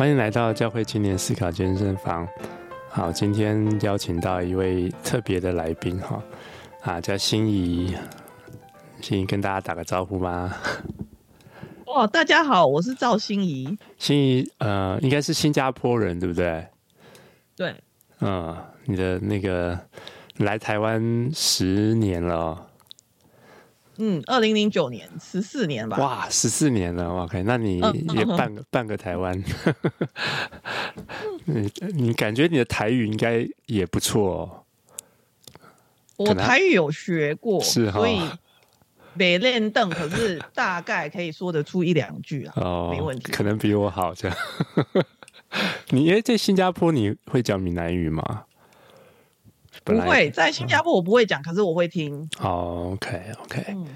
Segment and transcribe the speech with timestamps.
[0.00, 2.26] 欢迎来到教会青年思考健身房。
[2.88, 6.22] 好，今天邀请到一位特别的来宾哈，
[6.80, 7.94] 啊，叫心怡，
[9.02, 10.58] 心怡跟大家打个招呼吧。
[11.84, 13.76] 哦，大家好，我是赵心怡。
[13.98, 16.66] 心怡，呃，应该是新加坡人，对不对？
[17.54, 17.74] 对。
[18.20, 18.56] 嗯，
[18.86, 19.78] 你的那个
[20.38, 22.69] 来台湾十年了。
[24.02, 25.98] 嗯，二零零九年，十四年吧。
[25.98, 27.78] 哇，十四年了，OK，那你
[28.14, 29.38] 也半个、嗯、 半个台湾。
[31.44, 34.64] 你 你感觉你的台语应该也不错哦。
[36.16, 38.20] 我台语有学过，是哈，所以
[39.12, 42.54] 没练邓，可是大概可以说得出一两句啊。
[42.56, 43.32] 哦，没问题。
[43.32, 44.36] 可能比我好这样。
[45.90, 48.44] 你因为在新加坡你会讲闽南语吗？
[49.82, 52.28] 不会，在新加坡我不会讲，嗯、可是我会听。
[52.38, 53.64] 哦，OK，OK。
[53.68, 53.86] 嗯、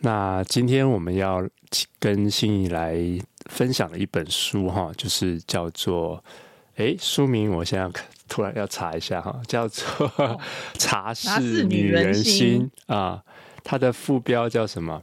[0.00, 1.48] 那今天我们要
[1.98, 2.96] 跟心怡来
[3.48, 6.22] 分享的一本书哈，就是叫做，
[6.74, 9.84] 哎，书名我现在突然要查一下哈，叫做
[10.74, 13.22] 《茶室女人心》啊，
[13.62, 15.02] 它的副标叫什么？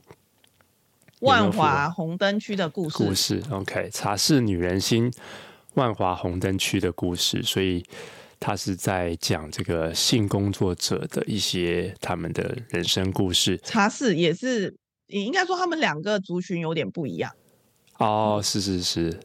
[1.21, 2.97] 万华红灯区的故事。
[2.97, 5.09] 故事，OK，《茶室女人心》，
[5.75, 7.85] 万华红灯区的故事，所以。
[8.39, 13.57] 他是在讲这个性工作者的一些他们的人生故事。
[13.63, 14.75] 茶室也是，
[15.07, 17.31] 也应该说他们两个族群有点不一样。
[17.97, 19.19] 哦，是是是，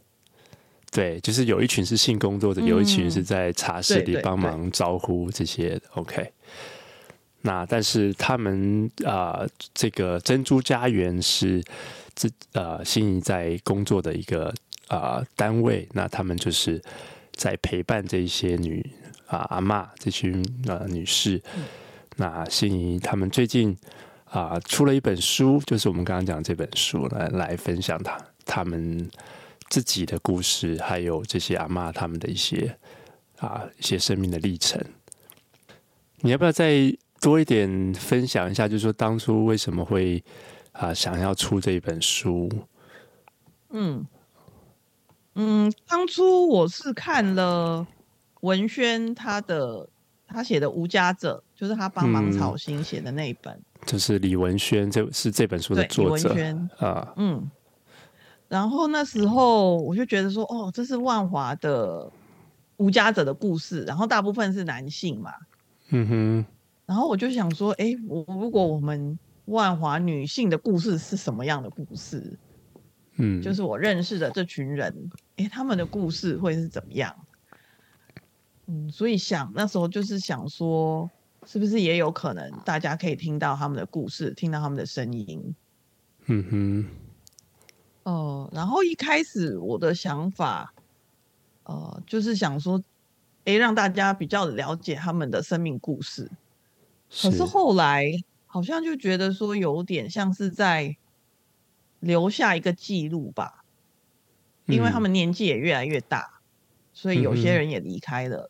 [0.90, 5.78] 对，就是有一群是性工作者，嗯、有一群是在茶室里帮忙招呼这些。
[5.92, 6.33] OK，
[7.42, 11.62] 那但是他们啊、呃，这个珍珠家园是
[12.14, 14.46] 这呃心仪在工作的一个
[14.88, 16.83] 啊、呃、单位，那他们就是
[17.33, 18.90] 在陪伴这一些女。
[19.33, 21.65] 啊，阿嬷这群呃女士，嗯、
[22.17, 23.75] 那心怡他们最近
[24.27, 29.11] 啊出了一本书，就是我们刚刚讲这本书来来分享他他们
[29.70, 32.77] 自己的故事，还有这些阿妈他们的一些
[33.39, 34.79] 啊一些生命的历程。
[36.20, 38.69] 你要不要再多一点分享一下？
[38.69, 40.23] 就是说当初为什么会
[40.73, 42.51] 啊想要出这一本书？
[43.70, 44.07] 嗯
[45.37, 47.87] 嗯，当初我是看了。
[48.42, 49.89] 文轩他的
[50.27, 56.35] 他写的《无家者》，就是他帮忙草心写的那一本，嗯，就是李文轩，这是这本书的作者
[56.79, 57.13] 啊。
[57.17, 57.51] 嗯，
[58.48, 62.11] 然后那时候我就觉得说，哦，这是万华的
[62.77, 65.33] 无家者的故事，然后大部分是男性嘛。
[65.91, 66.47] 嗯哼。
[66.85, 72.36] 然后我就想说，哎，我如果我们万华女性的故事是什么样的故事？
[73.17, 77.14] 嗯，就是我认识的这群人，哎，他们的故事会是怎么样？
[78.67, 81.11] 嗯，所以想那时候就是想说，
[81.46, 85.55] 是不是也有可能大家可以听到他们的故事，听到他们的声音？
[86.27, 86.86] 嗯哼。
[88.05, 90.74] 哦、呃，然后一开始我的想法，
[91.64, 92.83] 呃，就是想说，
[93.45, 96.30] 哎，让大家比较了解他们的生命故事。
[97.08, 98.11] 可是后来
[98.46, 100.96] 好像就觉得说，有点像是在
[102.01, 103.64] 留下一个记录吧，
[104.67, 106.32] 因为他们年纪也越来越大。
[107.02, 108.48] 嗯所以有些人也离开了，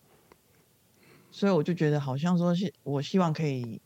[1.00, 3.80] 嗯、所以我就觉得好像说是，我希望可以，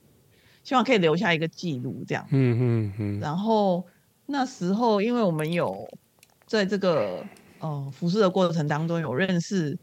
[0.64, 2.26] 希望可以留下一个记录这样。
[2.30, 3.20] 嗯嗯嗯。
[3.20, 3.86] 然后
[4.26, 5.88] 那时候，因为我们有
[6.46, 7.24] 在这个
[7.60, 9.78] 呃服侍的过程当中，有认识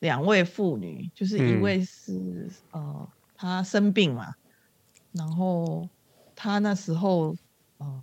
[0.00, 4.34] 两位妇女，就是一位是、嗯、呃她生病嘛，
[5.12, 5.88] 然后
[6.36, 7.34] 她那时候
[7.78, 8.02] 呃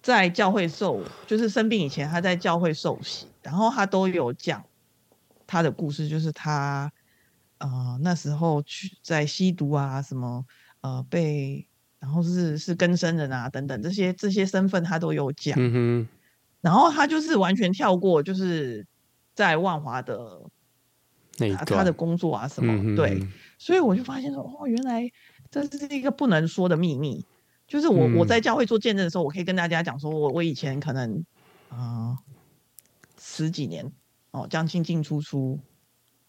[0.00, 4.64] 在教会受，就是生病以前她在教会受洗，然后她都有讲。
[5.46, 6.90] 他的故事就是他，
[7.58, 10.44] 呃，那时候去在吸毒啊，什么
[10.80, 11.66] 呃被，
[12.00, 16.08] 然后是是更生人啊等等这些这些身份他都有讲，嗯哼，
[16.60, 18.86] 然后他就是完全跳过，就是
[19.34, 20.42] 在万华的
[21.38, 23.22] 那他的工作啊什么，嗯、对，
[23.58, 25.08] 所以我就发现说，哦，原来
[25.50, 27.24] 这是一个不能说的秘密，
[27.68, 31.24] 就是我、嗯、我在教会做见证的时候，我可以跟大家讲说，我我以前可能
[31.68, 32.18] 啊、呃、
[33.18, 33.92] 十几年。
[34.36, 35.58] 哦，将进进出出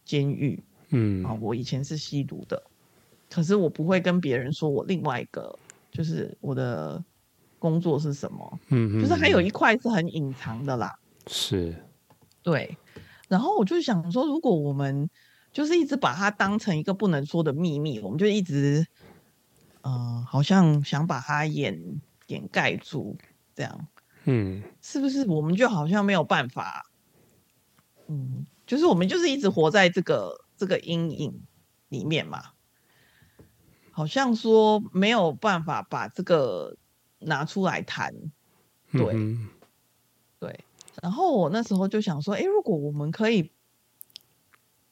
[0.06, 2.64] 监狱，嗯，啊，我以前是吸毒的，
[3.30, 5.60] 可是我不会跟别人说我另外一个
[5.92, 7.04] 就是我的
[7.60, 11.76] 工作是什么，嗯哼，就是还有一块是很隐藏的啦，是，
[12.42, 12.78] 对，
[13.28, 15.10] 然后我就想说，如果我们
[15.52, 18.88] 就是一直把它当成一个不能说的秘密，我们就一直，
[19.82, 23.18] 嗯、呃，好像想把它掩掩盖住，
[23.54, 23.88] 这样，
[24.24, 26.87] 嗯，是不是我们就好像没有办法？
[28.08, 31.42] 嗯，就是我们就是一直活在这个这个阴影
[31.90, 32.52] 里面嘛，
[33.92, 36.78] 好像说没有办法把这个
[37.20, 38.14] 拿出来谈，
[38.92, 39.50] 对、嗯、
[40.40, 40.64] 对，
[41.02, 43.52] 然后我那时候就想说，哎，如果我们可以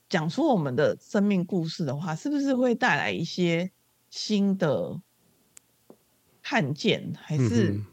[0.09, 3.71] 讲出我们的生命故事的话，是不是会带来一些
[4.09, 5.01] 新的
[6.41, 7.13] 看见？
[7.17, 7.85] 还是，嗯，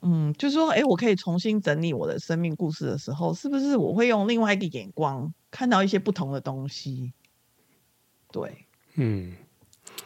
[0.00, 7.12] 嗯，就是说，哎，我可以重新整理我的生命故事的时候，是不是我会用另外一个眼光看到一些不同的东西？
[8.30, 9.34] 对，嗯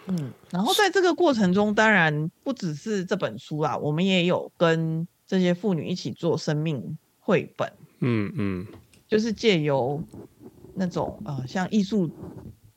[0.06, 0.32] 嗯。
[0.50, 8.66] 然后在这个过程中，当然不只是这本书啦，我们也有跟这些妇女一起做生命绘本，嗯嗯，
[9.06, 10.02] 就是借由
[10.74, 12.10] 那种呃，像艺术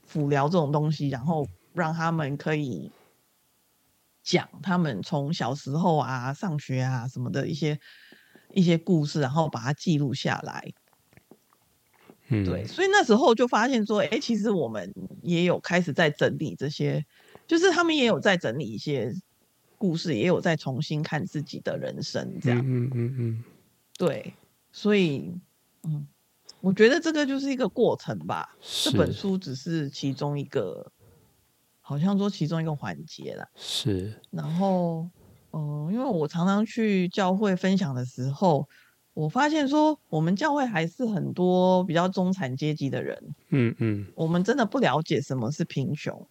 [0.03, 2.91] 辅疗这种东西，然后让他们可以
[4.25, 7.79] 讲他们从小时候啊、上学啊什么的一些
[8.51, 10.73] 一些故事，然后把它记录下来。
[12.27, 14.91] 嗯，对，所以那时候就发现说，哎，其实我们
[15.21, 17.05] 也有开始在整理这些，
[17.45, 19.13] 就是他们也有在整理一些
[19.77, 22.59] 故事，也有在重新看自己的人生，这样。
[22.59, 23.15] 嗯嗯嗯。
[23.17, 23.43] 嗯
[23.97, 24.33] 对，
[24.71, 25.39] 所以，
[25.83, 26.05] 嗯，
[26.59, 28.57] 我觉得这个就是一个过程吧。
[28.59, 30.91] 这本书只是其中一个，
[31.87, 33.47] 好像说其中一个环节了。
[33.55, 34.19] 是。
[34.31, 35.07] 然后，
[35.51, 38.67] 嗯、呃，因为我常常去教会分享的时候，
[39.13, 43.35] 我发现说，我们教会还是很多比较中产阶级的人。
[43.49, 44.07] 嗯嗯。
[44.15, 46.27] 我们真的不了解什么是贫穷。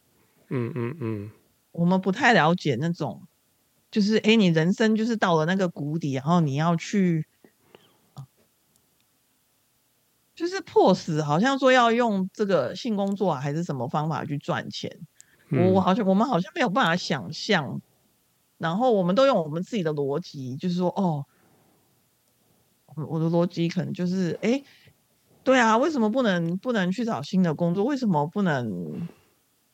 [0.48, 1.30] 嗯嗯嗯。
[1.70, 3.22] 我们不太了解那种，
[3.92, 7.24] 就是哎，你人生就是到了那个谷底，然后你要去。
[10.34, 14.90] 就是迫使，好像说要用这个性工作啊还是什么方法去赚钱，
[15.50, 17.80] 嗯、我好像我们好像没有办法想象，
[18.58, 21.24] 然后我们都用我们自己的逻辑，就是说，哦，
[23.08, 24.62] 我的逻辑可能就是，哎，
[25.42, 27.84] 对啊，为什么不能不能去找新的工作？
[27.84, 29.08] 为什么不能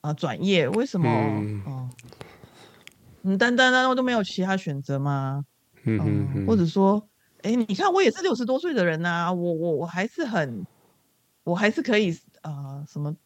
[0.00, 0.68] 啊转业？
[0.68, 1.08] 为什么？
[1.08, 1.90] 嗯，
[3.22, 5.44] 嗯，单单单我都没有其他选择吗？
[5.84, 7.06] 嗯，或者说。
[7.42, 10.62] 哎，你看，我也是六十多岁的人呐、啊，我我我还是很，
[11.42, 12.12] 我还是可以
[12.42, 13.16] 啊、呃，什么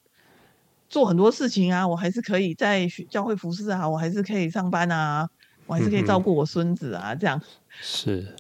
[0.95, 5.29] 做很多事情啊，我还是可以在教会服侍啊，我还是可以上班啊，
[5.67, 7.43] 我还是可以照顾我孙子啊，嗯、这样。
[7.81, 8.37] 是，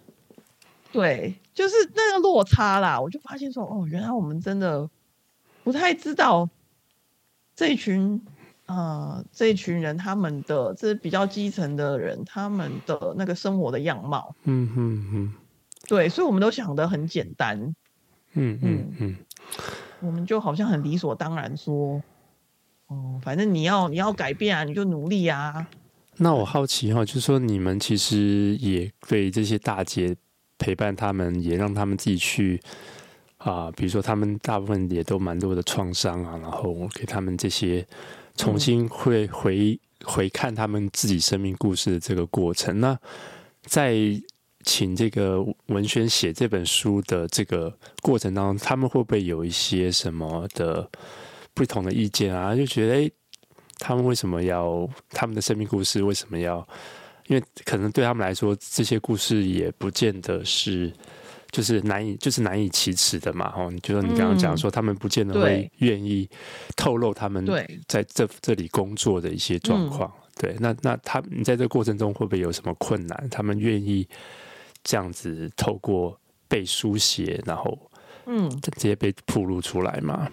[0.92, 4.88] 对，就是那个落差啦，我就发现说，哦，原来我们真的
[5.64, 6.48] 不太知道
[7.56, 8.24] 这一群
[8.66, 15.34] 啊、呃，这一群人他们的这比较基层的人，他们的那个生活的样貌，嗯嗯嗯。
[15.88, 17.74] 对，所以我们都想得很简单，
[18.34, 19.16] 嗯嗯嗯，
[19.98, 22.00] 我们就好像很理所当然说，
[22.94, 25.66] 哦，反正你要你要改变啊，你就努力啊。
[26.18, 30.14] 那我好奇哈、哦，就是说你们其实也对这些大姐
[30.58, 32.60] 陪伴他们，也让他们自己去
[33.38, 37.84] 啊、呃，比如说他们大部分也都蛮多的创伤啊，然后给他们这些
[38.36, 42.78] 重新会回、嗯、回看他们自己生命故事的这个过程。
[42.78, 42.96] 那
[43.62, 43.96] 在
[44.62, 50.88] 请这个文轩写这本书的这个过程当中，他们会不会有一些什么的
[51.54, 52.54] 不同的意见啊？
[52.54, 53.10] 就觉得，哎，
[53.78, 56.02] 他们为什么要他们的生命故事？
[56.02, 56.66] 为什么要？
[57.28, 60.92] 因为可能对他们来说，这些故事也不见得是
[61.50, 63.50] 就是难以就是难以启齿的嘛。
[63.56, 66.28] 哦，就说你刚刚讲说，他们不见得会愿意
[66.76, 67.46] 透露他们
[67.86, 70.12] 在这这里工作的一些状况。
[70.36, 73.28] 对，那那他你在这个过程中会不会有什么困难？
[73.30, 74.06] 他们愿意？
[74.86, 77.90] 这样子透过被书写，然后
[78.26, 80.30] 嗯，直接被曝露出来嘛？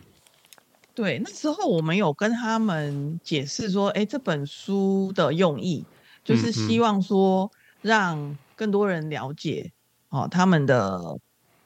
[1.01, 5.83] 对，那时候我们有跟他们解释说，哎，这本书的用意
[6.23, 9.71] 就是希望说，让更多人了解
[10.09, 11.17] 哦他们的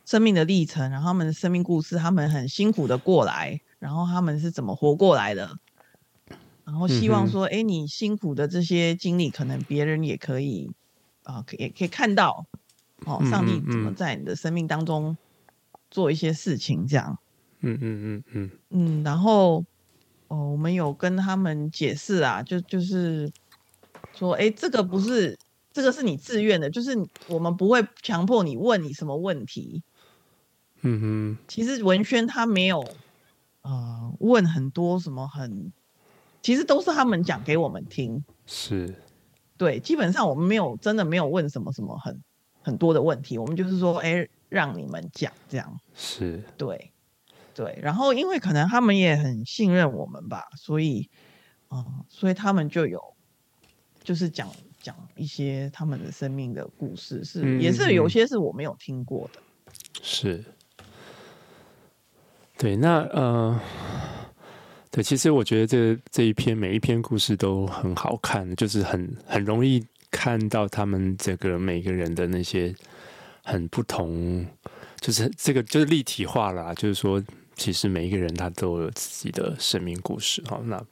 [0.06, 5.60] 生命的历程，然后他们的生命故事，他们很辛苦的过来，然后他们是怎么活过来的，
[6.63, 10.72] 然后希望说，哎，你辛苦的这些经历，可能别人也可以
[11.24, 12.46] 啊，可也可以看到。
[13.06, 15.18] 哦，上帝怎么在你的生命当中
[15.92, 16.88] 做一些事情？
[16.88, 17.20] 这样，
[17.62, 19.63] 嗯嗯嗯嗯嗯，然后
[20.27, 23.31] 哦，我们有跟他们解释啊，就就是
[24.13, 25.38] 说，哎，这个不是，
[25.71, 26.91] 这个是你自愿的，就是
[27.27, 29.83] 我们不会强迫你问你什么问题。
[30.81, 32.81] 嗯哼，其实文轩他没有
[33.62, 35.71] 啊、呃、问很多什么很，
[36.41, 38.24] 其实都是他们讲给我们听。
[38.45, 38.95] 是，
[39.57, 42.21] 对，基本上我们没有真的没有问什么什么很。
[42.62, 46.91] 很多的问题，我们就是说，哎，让你们讲这样是对，
[47.55, 47.79] 对。
[47.81, 51.09] 然后，因为可能他们也很信任我们吧，所以，
[51.69, 53.01] 啊、嗯，所以他们就有，
[54.03, 54.47] 就是讲
[54.79, 59.39] 讲一些他们的生命的故事，是、嗯、也是有些是我没有听过的。
[60.03, 60.43] 是，
[62.57, 62.75] 对。
[62.75, 63.59] 那呃，
[64.91, 69.83] 对，其实我觉得这这一篇每一篇故事都很好看，就是很很容易。
[70.12, 72.74] 看到他们这个每个人的那些
[73.43, 74.47] 很不同
[75.01, 77.21] 就是这个就是立体化了，就是说，
[77.55, 80.83] 其实每一个人他都有自己的生命故事哈，那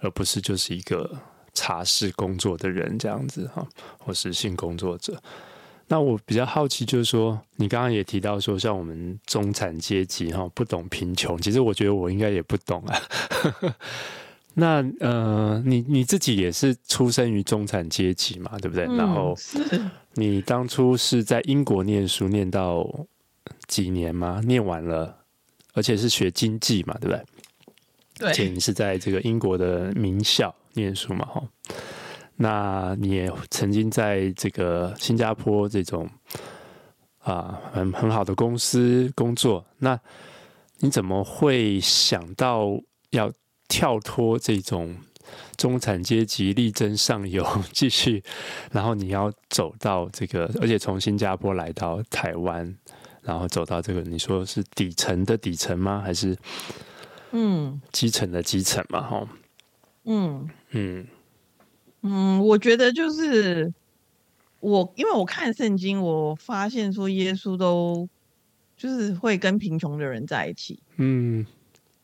[0.00, 1.10] 而不是就是一个
[1.54, 3.66] 茶室工作的人这样子哈，
[3.98, 5.20] 或是性工作者。
[5.90, 13.00] 那我比较好奇，就是说，你刚刚也提到说，像我们中产阶级哈，不懂贫穷，其实我觉得我应该也不懂啊。
[14.52, 18.86] 那呃，你你自己也是出生于中产阶级嘛，对不对？
[18.86, 19.34] 嗯、然后
[20.14, 22.86] 你当初是在英国念书，念到
[23.66, 24.42] 几年吗？
[24.44, 25.17] 念完了，
[25.78, 27.24] 而且是学经济嘛，对不对？
[28.18, 28.28] 对。
[28.28, 31.42] 而且你是在这个英国的名校念书嘛，哈。
[32.36, 36.08] 那你也曾经在这个新加坡这种
[37.20, 39.98] 啊很很好的公司工作，那
[40.80, 42.78] 你怎么会想到
[43.10, 43.32] 要？
[43.70, 44.96] 跳脱这种
[45.58, 48.24] 中产阶级力争上游，继续，
[48.72, 52.74] 然后你要走到这个，而且从新加坡来到台湾，
[53.28, 56.00] 然后走到这个，你说是底层的底层吗？
[56.00, 56.34] 还是
[57.32, 59.02] 嗯基层的基层嘛？
[59.02, 59.28] 哈，
[60.04, 61.06] 嗯嗯
[62.00, 63.72] 嗯，我觉得就是
[64.60, 68.08] 我，因为我看圣经，我发现说耶稣都
[68.76, 71.46] 就是会跟贫穷的人在一起，嗯，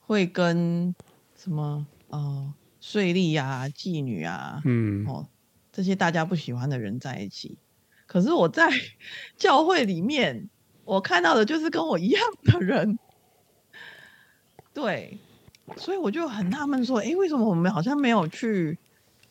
[0.00, 0.94] 会跟。
[1.36, 5.28] 什么呃，税吏啊，妓女啊，嗯，哦，
[5.70, 7.58] 这些大家不喜欢的人在一起。
[8.06, 8.70] 可是我在
[9.36, 10.48] 教会里面，
[10.84, 12.98] 我看到的就是跟我一样的人。
[14.72, 15.18] 对，
[15.76, 18.78] 所以我就很纳闷说，哎，为什么我们好像没有去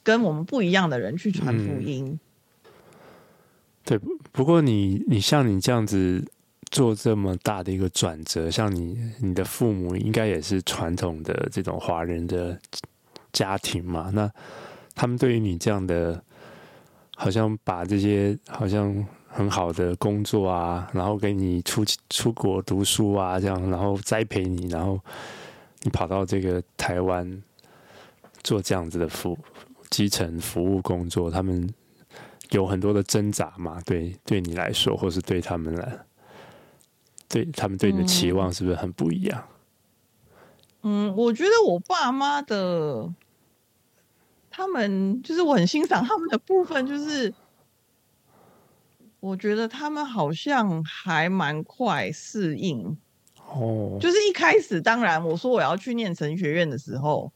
[0.03, 2.05] 跟我们不一样的人去传福音？
[2.05, 2.19] 嗯、
[3.85, 3.99] 对，
[4.31, 6.25] 不过你你像你这样子。
[6.71, 12.59] 做这么大的一个转折，像你，你的父母应该也是传统的这种华人的
[13.31, 14.09] 家庭嘛？
[14.11, 14.27] 那
[14.95, 16.23] 他们对于你这样的，
[17.15, 24.99] 好像把这些好像很好的工作啊，然后给你出出国读书啊，这样，然后栽培你，然后
[25.81, 27.41] 你跑到这个台湾
[28.43, 29.37] 做这样子的服
[29.89, 31.67] 基层服务工作，他们
[32.51, 33.81] 有很多的挣扎嘛？
[33.85, 35.99] 对，对你来说，或是对他们来。
[37.27, 39.43] 对他们对你的期望是不是很不一样？
[40.83, 43.11] 嗯，我觉得我爸妈的，
[44.51, 47.33] 他们就是我很欣赏他们的部分，就是
[49.23, 52.97] 我觉得他们好像还蛮快适应。
[53.37, 57.31] 哦，就是一开始，当然我说我要去念神学院的时候，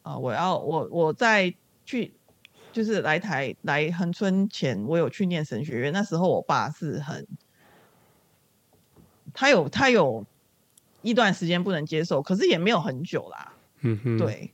[0.00, 2.14] 啊，我要我我在去
[2.72, 7.28] 就是来台来恒春前，我有去念神学院，那时候我爸是很。
[9.34, 10.24] 他有他有
[11.02, 13.52] 一段时间不能接受，可是也没有很久啦。
[13.80, 14.50] 嗯哼，对，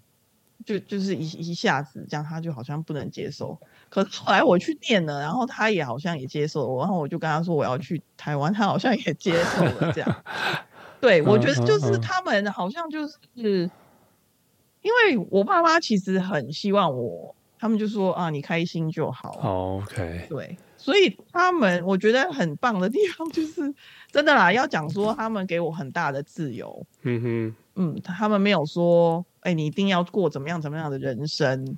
[0.65, 3.57] 就就是一一下子这样，他就好像不能接受。
[3.91, 10.25] 可是后来我去念了，然后他也好像也接受我，然后我就跟他说我要去台湾，他好像也接受了这样。
[11.01, 13.71] 对，我觉得就是他们好像就是，
[14.83, 19.31] 因为我爸妈其实很希望我，他们就说啊，你开心就好。
[19.43, 20.57] Oh, OK，对。
[20.77, 23.75] 所以他们我觉得很棒的地方就是
[24.13, 26.87] 真的啦，要讲说他们给我很大的自由。
[27.03, 31.77] 嗯哼，嗯，他们没有说，哎、欸，你一定要过怎么样怎么样的人生。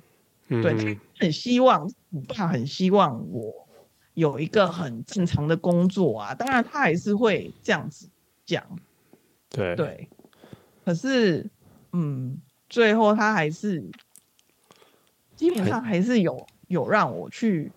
[0.51, 3.51] 嗯、对，很希望我爸很希望我
[4.13, 6.35] 有一个很正常的工作啊。
[6.35, 8.07] 当然他还是会这样子
[8.45, 8.63] 讲。
[9.49, 10.07] 对对，
[10.85, 11.49] 可是
[11.93, 12.39] 嗯，
[12.69, 13.83] 最后他还是
[15.35, 17.71] 基本上还是有有让我去。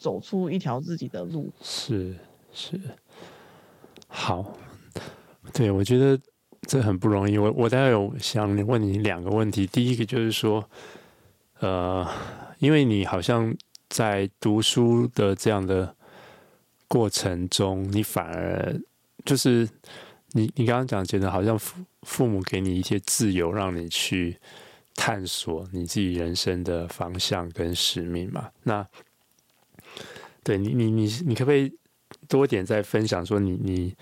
[0.00, 2.16] 走出一条自己的路，是
[2.54, 2.80] 是
[4.08, 4.56] 好，
[5.52, 6.18] 对，我觉得
[6.62, 7.36] 这很不容易。
[7.36, 10.66] 我我大概有想问你两个问题，第一个就是说，
[11.60, 12.06] 呃，
[12.58, 13.54] 因为你好像
[13.88, 15.94] 在读书的这样的
[16.88, 18.78] 过程中，你反而
[19.24, 19.68] 就是
[20.32, 24.36] 你你刚刚讲，觉得好像父父母给你一些自由，让你去
[24.94, 28.50] 探索你自己人生的方向跟使命嘛？
[28.62, 28.86] 那
[30.42, 31.72] 对你，你你你可不可以
[32.26, 33.94] 多点再分享说你你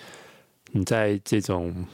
[0.70, 1.84] 你在这种，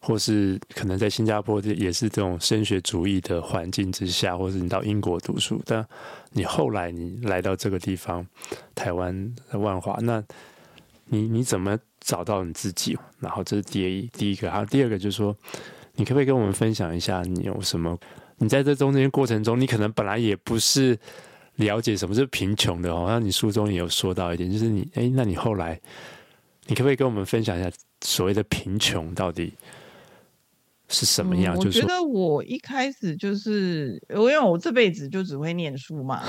[0.00, 5.86] 或是可能在新加坡这也是这种升学主义的环境之下，或是你到英国读书，但
[6.32, 8.26] 你后来你来到这个地方，
[8.74, 10.22] 台湾的万华，那
[11.06, 12.98] 你你怎么找到你自己？
[13.18, 15.36] 然后这是第一第一个，还有第二个就是说，
[15.94, 17.98] 你可不可以跟我们分享一下你有什么？
[18.38, 20.98] 你在这中间过程中，你可能本来也不是。
[21.56, 25.78] 了解什么是贫穷的哦，那你书中也有说到一点，就是你哎，那你后来，
[26.64, 29.52] 你可不可以跟我们分享一下所谓的贫穷到底
[30.92, 31.54] 是什么样？
[31.54, 36.20] 嗯、我觉得我一开始就是，因为我这辈子就只会念书嘛，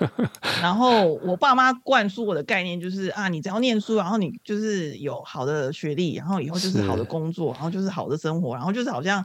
[0.60, 9.24] 然后我爸妈灌输我的概念就是啊，你只要念书，然后你就是有好的学历，然后以后就是好的工作，然后就是好的生活，然后就是好像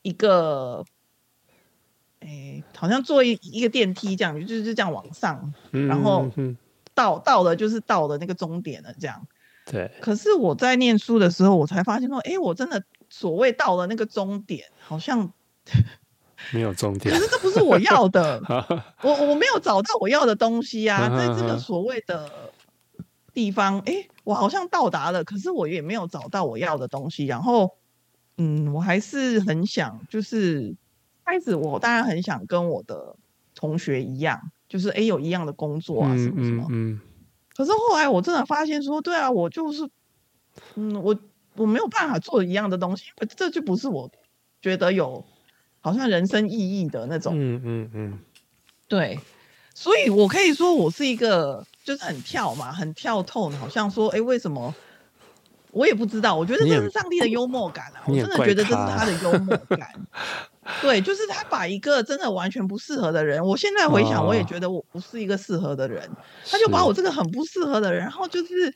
[0.00, 0.82] 一个，
[2.20, 6.26] 哎、欸，好像坐一一个电梯这样，就是这样往上，然后
[6.94, 9.26] 到到了就是到了那个终点了这样。
[9.70, 9.90] 对。
[10.00, 12.82] 可是我在念书的时候，我才发现说，哎、欸，我真的。
[13.08, 15.32] 所谓到了那个终点，好像
[16.52, 17.14] 没有终点。
[17.14, 18.40] 可是这不是我要的，
[19.02, 22.30] 我我没有找到我要的东西啊， 在这个所谓的
[23.32, 27.26] 地方，哎、欸，我好像到达了，可是我也没有找到我要的东西。
[27.26, 27.76] 然后，
[28.36, 30.74] 嗯，我还是很想，就是
[31.24, 33.16] 开始我当然很想跟我的
[33.54, 36.66] 同学一样，就是哎、欸，有一样的工作啊，什么什么。
[36.68, 37.00] 嗯，嗯，嗯。
[37.56, 39.88] 可是后来我真的发现说，对啊，我就是，
[40.74, 41.18] 嗯，我。
[41.56, 44.10] 我没有办法做一样的东西，这就不是我
[44.60, 45.24] 觉得有
[45.80, 47.34] 好像人生意义的那种。
[47.36, 48.18] 嗯嗯嗯，
[48.88, 49.18] 对，
[49.74, 54.74] 所以我可以说我是一个就是很跳嘛，很跳透，好像说，哎，为什么？
[55.72, 56.34] 我也不知道。
[56.34, 59.88] 我觉得这是上帝的幽默感啊，我真的觉得这是他的幽默感。
[60.80, 66.10] 对，就是他把一个真的完全不适合的人，我现在回想，我也觉得我不是一个适合的人，
[66.50, 68.74] 他就把我这个很不适合的人，然后就是，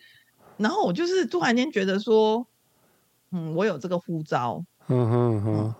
[0.59, 2.47] 然后我就是突然间觉得说。
[3.33, 4.65] 嗯，我有这个护照。
[4.89, 5.75] 嗯哼哼，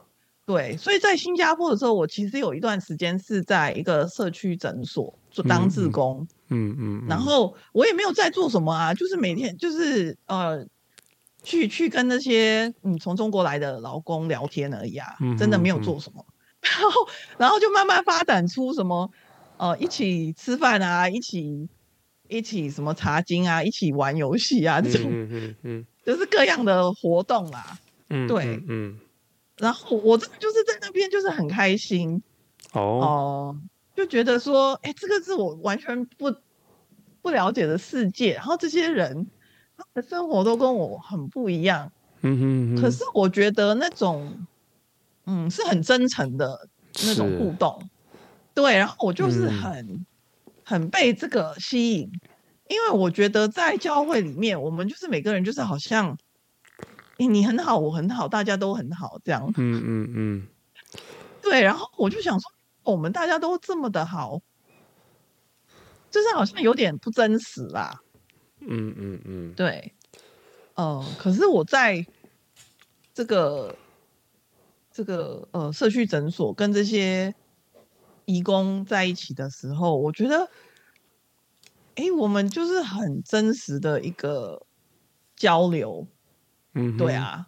[0.47, 6.27] 对，所以在新加坡的时候，我其实有一段时间是在一个社区诊所做当志工。
[6.49, 10.65] 嗯嗯，然后我也没有在做什么啊，就是每天就是呃，
[11.43, 16.25] 去去跟那些嗯从中国来的劳工聊天而已啊，真的没有做什么。
[16.63, 19.11] 然后然后就慢慢发展出什么
[19.57, 21.69] 呃一起吃饭啊，一起
[22.29, 25.11] 一起什么查经啊，一起玩游戏啊这种。
[25.11, 25.87] 嗯嗯嗯。
[26.11, 29.01] 就是各样的活动啦，嗯，对，嗯，嗯，
[29.59, 32.21] 然后我真的就是在那边就是很开心。
[32.73, 33.61] 哦，哦、呃，
[33.95, 36.35] 就觉得说，哎、欸，这个是我完全不
[37.23, 39.25] 不了解的世界，然后这些人
[39.77, 41.93] 他的生活都跟我很不一样，
[42.23, 44.47] 嗯哼，可是我觉得那种，
[45.27, 46.69] 嗯，是很真诚的
[47.05, 47.89] 那种互动，
[48.53, 50.07] 对，然后我就是很、嗯、
[50.65, 52.11] 很被这个吸引。
[52.71, 56.17] 因为我觉得在教会里面，我们就是每个人就是好像，
[57.17, 59.53] 你很好，我很好，大家都很好这样。
[59.57, 60.49] 嗯嗯嗯。
[61.43, 62.49] 对，然后我就想说，
[62.85, 64.41] 我们大家都这么的好，
[66.13, 68.01] 就是好像有点不真实啦。
[68.61, 69.53] 嗯嗯嗯。
[69.55, 69.93] 对。
[70.75, 72.07] 呃，可是我在
[73.13, 73.75] 这个
[74.93, 77.35] 这个呃社区诊所跟这些
[78.27, 80.49] 义工在一起的时候，我觉得。
[82.01, 84.63] 哎、欸，我们就是很真实的一个
[85.37, 86.07] 交流，
[86.73, 87.47] 嗯，对啊，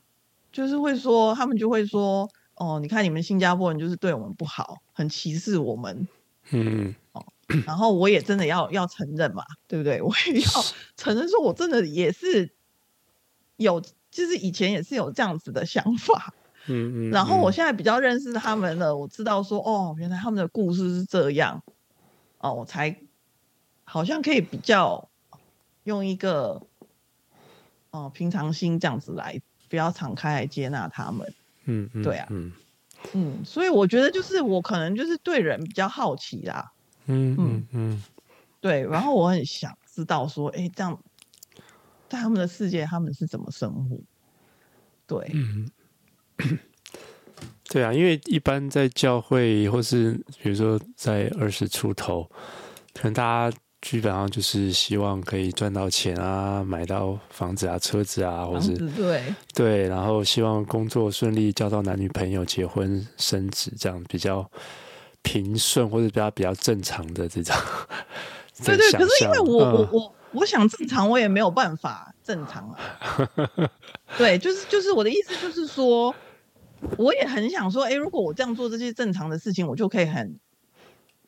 [0.53, 6.07] 就是会说，他们就会说，哦，你看你们新加坡人就是对我们不好，很歧视我们，
[6.51, 7.25] 嗯，哦，
[7.65, 10.01] 然后我也真的要要承认嘛，对不对？
[10.05, 10.51] 我也要
[10.99, 12.55] 承认说，我真的也是
[13.57, 16.35] 有，就是以前也是有这样子的想法，
[16.67, 21.63] 嗯嗯，然后我现在比较认识他们了，我知道说，哦，原来他们的故事是这样，
[22.37, 22.95] 哦，我才。
[23.93, 25.07] 好像可以比较
[25.85, 26.67] 用一个
[27.91, 31.35] 哦、呃、平常心这样子来，比较敞开来接纳他们。
[31.67, 32.51] 嗯，嗯对啊，嗯
[33.13, 36.73] 嗯，所以我觉得就是我可能就是对人比较好奇啦。
[37.05, 38.03] 嗯嗯嗯，
[38.63, 40.99] 对，然后我很想知道说，哎、欸，这样
[42.09, 44.01] 在他们的世界，他们是怎么生活？
[45.07, 45.71] 对，嗯，
[47.69, 52.31] 对啊，因为一般在教会或是比如说在二十出头，
[52.95, 53.59] 可能大家。
[53.83, 64.49] 基本上就是希望可以赚到钱啊，买到房子啊、车子啊，或是对对，然后希望工作顺利，交到男女朋友，结婚生子，这样比较
[65.23, 67.55] 平顺或者比较比较正常的这种。
[68.65, 72.79] 对 对，可是因为我、嗯、我我我想正常，我也没有办法正常啊。
[74.17, 76.15] 对，就是就是我的意思，就是说，
[76.97, 80.39] 我也很想说，哎，如果我这样做这些正常的事情，我就可以很。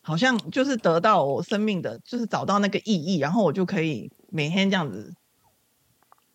[0.06, 5.14] 好像就是得到我生命的，就是找到那个意义，然后我就可以每天这样子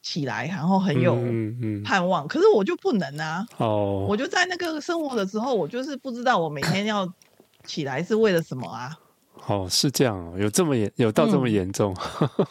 [0.02, 1.14] 起来，然后很有
[1.86, 2.26] 盼望。
[2.26, 3.46] 嗯嗯、可是我就不能啊！
[3.58, 7.08] 哦，我就在那个生活的时候，我就是不知道我每天要
[7.64, 8.98] 起来是为了什么啊！
[9.46, 11.96] 哦，是这样哦，有这么严，有到这么严重？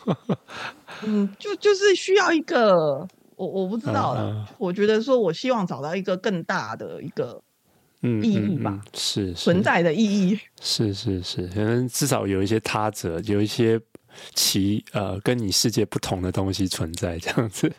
[1.03, 3.05] 嗯， 嗯，就就是需要一个，
[3.35, 4.47] 我我不知道了。
[4.57, 7.43] 我觉得说，我希望找到一个更大的一个。
[8.03, 13.81] 嗯，意义吧，是存在的意义，是是是，可能至少有一些他者，有一些
[14.35, 17.73] 其呃跟你世界不同的东西存在，这样子。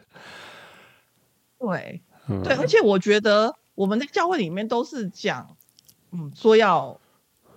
[1.58, 5.56] 对，嗯、对，而且我觉得，我们在教会里面都是讲，
[6.12, 7.00] 嗯，说要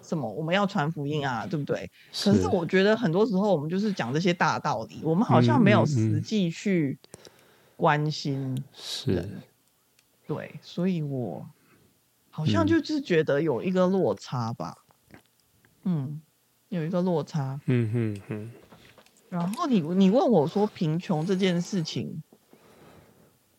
[0.01, 1.91] 什么，我们要传福音啊，对不对？
[2.13, 6.99] 可是我觉得很多时候我们就是讲这些大道理，我们好像没有实际去
[7.77, 9.29] 关心是，
[10.27, 11.45] 对，所以我
[12.33, 14.75] 好像就是觉得有一个落差吧。
[15.85, 16.21] 嗯，
[16.71, 17.61] 有一个落差。
[17.67, 18.51] 嗯哼哼。
[19.29, 22.23] 然后你你问我说贫穷这件事情，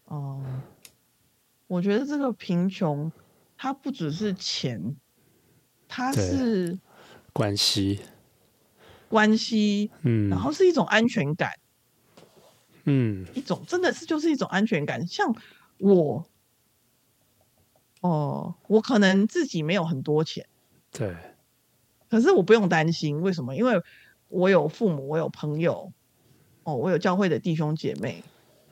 [0.05, 0.61] 哦、呃，
[1.67, 3.11] 我觉得这个贫穷
[3.57, 4.95] 它不只是钱，
[5.87, 6.77] 它是
[7.31, 8.01] 关系，
[9.07, 11.51] 关系，嗯，然后是一种安全感，
[12.85, 15.05] 嗯，一种真的是就是一种安全感。
[15.07, 15.35] 像
[15.79, 16.23] 我，
[18.03, 20.45] 哦、呃，我可能自己没有很多钱，
[20.91, 21.15] 对，
[22.09, 23.55] 可是我不用担心，为什么？
[23.55, 23.81] 因为
[24.27, 25.93] 我有父母，我有朋友，
[26.63, 28.21] 哦，我有教会的弟兄姐妹，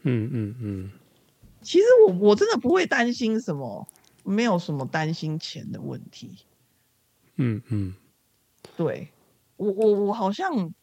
[0.02, 0.91] 嗯嗯嗯。
[1.62, 3.88] 其实我我真的不会担心什么，
[4.24, 6.38] 没有什么担心钱的问题。
[7.36, 7.94] 嗯嗯，
[8.76, 9.08] 对，
[9.56, 10.74] 我我我好像，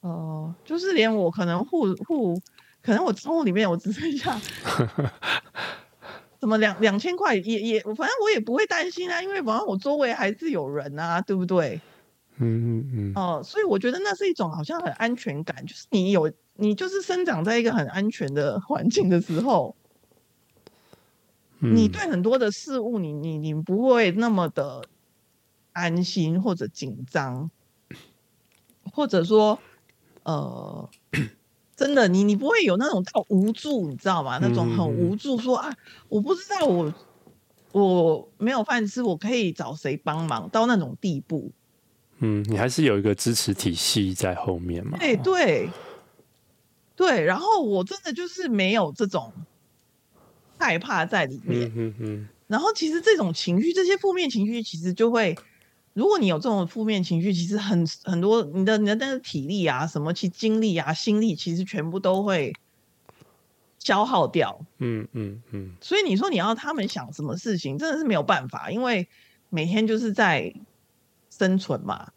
[0.00, 2.40] 呃，就是连我可能户户，
[2.82, 4.40] 可能我账户里面我只剩下，
[6.40, 11.80] 什么两两千块，也也，反正我也不会担心啊，因为反正我周围还是有人啊，对不对？
[12.38, 19.74] 嗯嗯嗯，哦、呃，所以我觉得那是一种好像很安全感，就是你有你就是生长在一个很安全的环境的时候，
[21.60, 24.82] 嗯、你对很多的事物你，你你你不会那么的
[25.72, 27.50] 安心或者紧张，
[28.92, 29.58] 或者说
[30.24, 30.90] 呃，
[31.76, 34.38] 真的你你不会有那种到无助，你知道吗？
[34.40, 35.76] 那种很无助说，说啊，
[36.08, 36.92] 我不知道我
[37.72, 41.52] 我没有饭吃，我可以找谁帮忙到那种地步。
[42.20, 44.96] 嗯，你还是有一个支持体系在后面嘛？
[44.98, 45.68] 对对
[46.96, 49.30] 对，然后我真的就是没有这种
[50.56, 51.70] 害怕在里面。
[51.76, 52.28] 嗯嗯。
[52.46, 55.36] 然后其实这种情绪，这些负面情绪，其实就会，
[55.96, 62.52] 如果你有这种负面情绪，其实很很多你的你的那个体力啊，什么其精力啊、心力，其实全部都会
[63.78, 64.60] 消耗掉。
[64.78, 65.72] 嗯嗯嗯。
[65.80, 69.08] 所以你说你要他们想什么事情，真的是没有办法，因为
[69.48, 70.54] 每天就是在。
[71.28, 72.10] 生存嘛，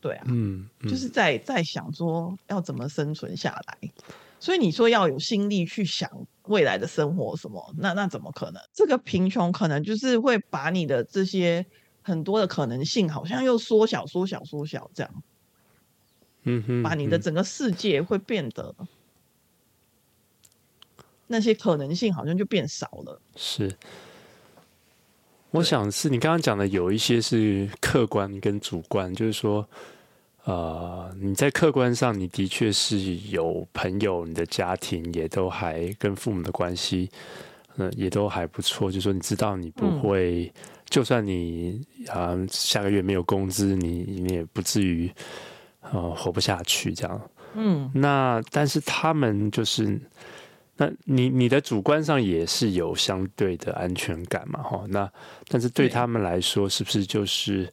[0.00, 3.90] 对啊，嗯，嗯，就是在在想说要怎么生存下来，
[4.38, 6.08] 所以你说要有心力去想
[6.44, 8.62] 未来的生活什么，那那怎么可能？
[8.72, 11.66] 这个贫穷可能就是会把你的这些
[12.10, 15.22] 很多的可能性，好像又缩小、缩小、缩小这样，
[16.42, 18.74] 嗯哼，把你的整个世界会变得
[21.28, 23.76] 那些可能性好像就变少了，是。
[25.52, 29.68] 我想是你刚刚讲的，有一些是客观跟主观，就是说，
[30.44, 37.10] 呃，你在客观上，你的确是有朋友，你的家庭也都还跟父母的关系，
[37.96, 38.90] 也都还不错。
[38.90, 45.10] 就是说，你知道你不会，嗯、就算你啊、呃、下个月没有工资，你你也不至于
[45.92, 47.20] 呃活不下去这样。
[47.54, 50.00] 嗯，那但是他们就是。
[50.82, 54.62] 那你你的主观上也是有相对的安全感嘛？
[54.62, 55.06] 哈，那
[55.46, 57.70] 但是对他们来说，是不是就是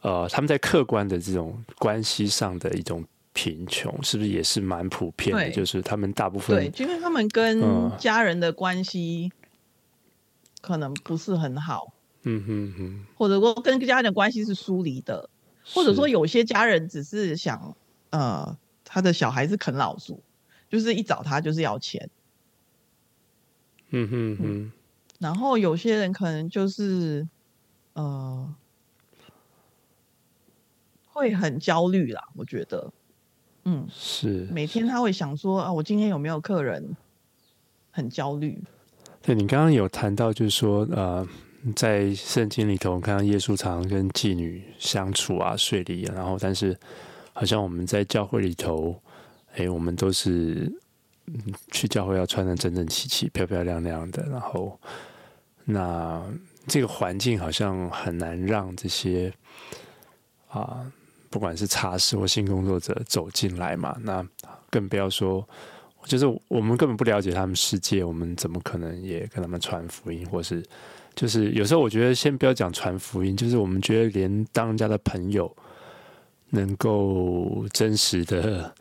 [0.00, 5.50] 呃，他们在客观的这种关系上的一种贫穷，是不是也是蛮普遍的？
[5.50, 7.62] 就是他们大部分对，因为他们跟
[7.96, 9.30] 家人的关系
[10.68, 15.30] 可能不是很好，嗯哼哼，或者说跟家人的关系是疏离的，
[15.72, 17.74] 或者说有些家人只是想
[18.10, 18.54] 呃，
[18.84, 20.22] 他的小孩是啃老族，
[20.68, 22.10] 就是一找他就是要钱。
[23.88, 24.72] 嗯哼哼，
[25.18, 27.26] 然后有些人可能就是，
[27.94, 28.54] 呃，
[31.06, 32.22] 会很焦虑啦。
[32.36, 32.92] 我觉得，
[33.64, 36.94] 嗯，是每天他会想说啊，我今天有没有客人？
[37.90, 38.62] 很焦虑。
[39.28, 41.28] 对，你刚刚有谈到，就是说，呃，
[41.76, 46.74] 在圣经里头看到耶稣常跟妓女相处啊，税吏，然后但是
[47.34, 48.98] 好像我们在教会里头，
[49.54, 50.72] 哎，我们都是。
[51.70, 54.80] 去教会要穿得整整齐齐、漂漂亮亮的，然后
[55.66, 56.24] 那
[56.66, 59.30] 这个环境好像很难让这些
[60.48, 60.90] 啊，
[61.28, 63.94] 不管是茶室或性工作者走进来嘛。
[64.00, 64.26] 那
[64.70, 65.46] 更不要说，
[66.04, 70.28] 就是我们根本不了解他们世界，我们怎么可能也跟他们传福音？
[70.28, 70.62] 或是
[71.14, 75.54] 就是有时候我觉得，先不要讲传福音，就是我们觉得连当人家的朋友，
[76.50, 78.74] 能够真实的。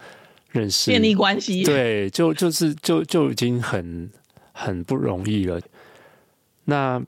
[0.54, 4.10] 认识建立关系，对，就就是就就已经很
[4.54, 5.60] 很不容易了。
[6.64, 7.00] 那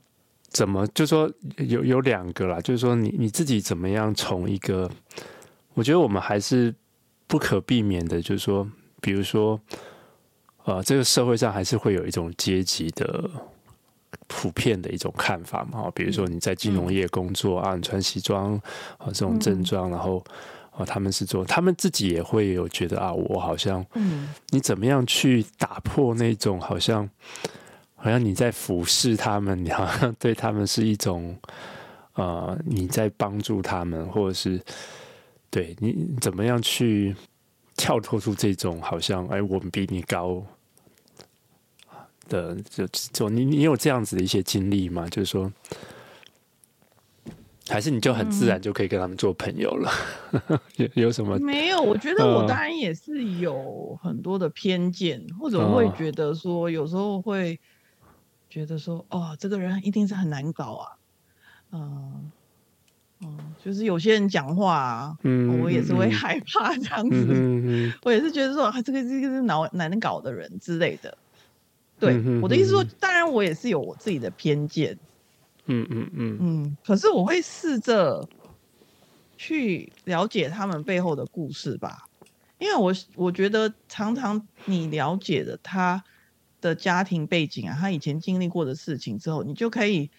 [0.50, 2.60] 怎么就说有有两个啦？
[2.60, 4.88] 就是说你你自己怎么样从一个，
[5.72, 6.72] 我觉得我们还是
[7.26, 8.70] 不可避免的，就是说，
[9.00, 9.58] 比如说，
[10.64, 13.28] 呃，这个社会上还是会有一种阶级的
[14.28, 15.90] 普遍的一种看法嘛。
[15.94, 18.54] 比如说你在金融业工作啊，你穿西装
[18.98, 20.22] 啊，这种正装，然后
[20.70, 27.08] 啊，他们是做，他们自己也会有觉得啊，我好像，嗯你怎么样去打破那种好像，
[27.96, 31.36] 好像你在俯视他们，你好像对他们是一种，
[32.14, 34.60] 呃，你在帮助他们，或者是
[35.50, 37.16] 对你怎么样去
[37.80, 40.44] 跳脱出这种好像，哎，我们比你高。
[42.28, 45.08] 的就就你你有这样子的一些经历吗？
[45.08, 45.50] 就是说，
[47.68, 49.90] 还是你就很自然就可以跟他们做朋友了？
[50.48, 51.36] 嗯、有有什么？
[51.40, 57.58] 没有，我觉得我当然也是有很多的偏见，呃、或者会觉得说，有时候会
[58.48, 60.86] 觉得说，哦，这个人一定是很难搞啊，
[61.72, 62.22] 嗯、呃、
[63.62, 71.16] 就是有些人讲话、啊，嗯，我也是会害怕这样子，我也是觉得说，啊，这个这个是难难搞的人之类的。
[71.98, 74.98] 对，我的意思说，当然我也是有我自己的偏见，
[75.66, 76.38] 嗯嗯嗯。
[76.40, 78.26] 嗯，可是我会试着
[79.36, 81.98] 去了解他们背后的故事吧，
[82.58, 86.02] 因为我我觉得常常你了解了他
[86.62, 90.10] 的家庭背景啊，他以前经历过的事情之后，你就可以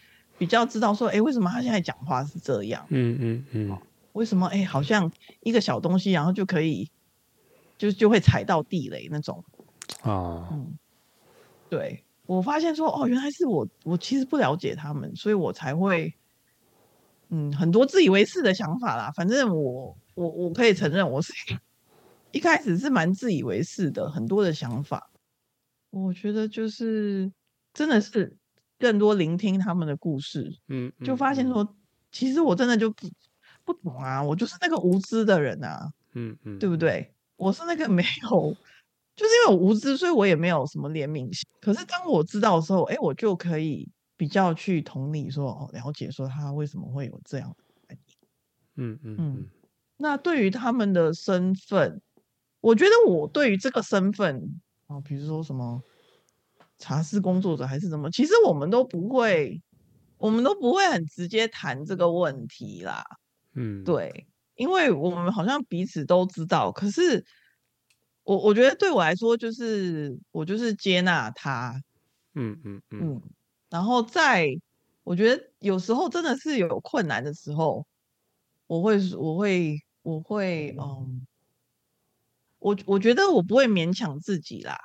[0.41, 2.83] 比较知道说，哎，为什么他现在讲话是这样？
[2.89, 3.77] 嗯嗯嗯，
[4.13, 4.47] 为什么？
[4.47, 6.89] 哎，好像一个小东西，然后就可以
[7.77, 9.43] 就就会踩到地雷那种
[10.01, 10.73] 啊，嗯。
[11.69, 16.11] 对，我发现说哦，原来是我，我其实不了解他们，所以我才会，
[17.29, 19.11] 嗯，很多自以为是的想法啦。
[19.15, 21.31] 反正我，我，我可以承认，我是
[22.31, 25.11] 一开始是蛮自以为是的，很多的想法。
[25.91, 27.31] 我觉得就是
[27.75, 28.35] 真的是
[28.81, 31.75] 更多聆听他们的故事，嗯，就发现说，
[32.11, 33.07] 其实我真的就不
[33.63, 37.13] 不懂啊，我就是那个无知的人啊，嗯嗯，对不对？
[37.37, 38.57] 我是那个没有。
[39.13, 41.45] 就是因为我无知，所以我也没有什么怜悯心。
[41.59, 48.15] 可是当我知道的时候，哎，我就可以比较去同理说，哦，了解说他为什么会有这样的反应。
[48.77, 49.47] 嗯嗯嗯。
[49.97, 52.01] 那对于他们的身份，
[52.61, 55.83] 我觉得我对于这个身份啊，比如说什么
[56.81, 59.61] 茶室工作者还是什么，其实我们都不会，
[60.17, 63.05] 我们都不会很直接谈这个问题啦。
[63.53, 67.23] 嗯，对，因为我们好像彼此都知道，可是。
[68.23, 71.73] 我我觉得对我来说，就是我就是接纳他，
[72.35, 73.21] 嗯嗯嗯，嗯，
[73.67, 74.47] 然后在
[75.03, 77.83] 我觉得有时候真的是有困难的时候，
[78.67, 81.25] 我会我会我会嗯，
[82.59, 84.77] 我我觉得我不会勉强自己啦，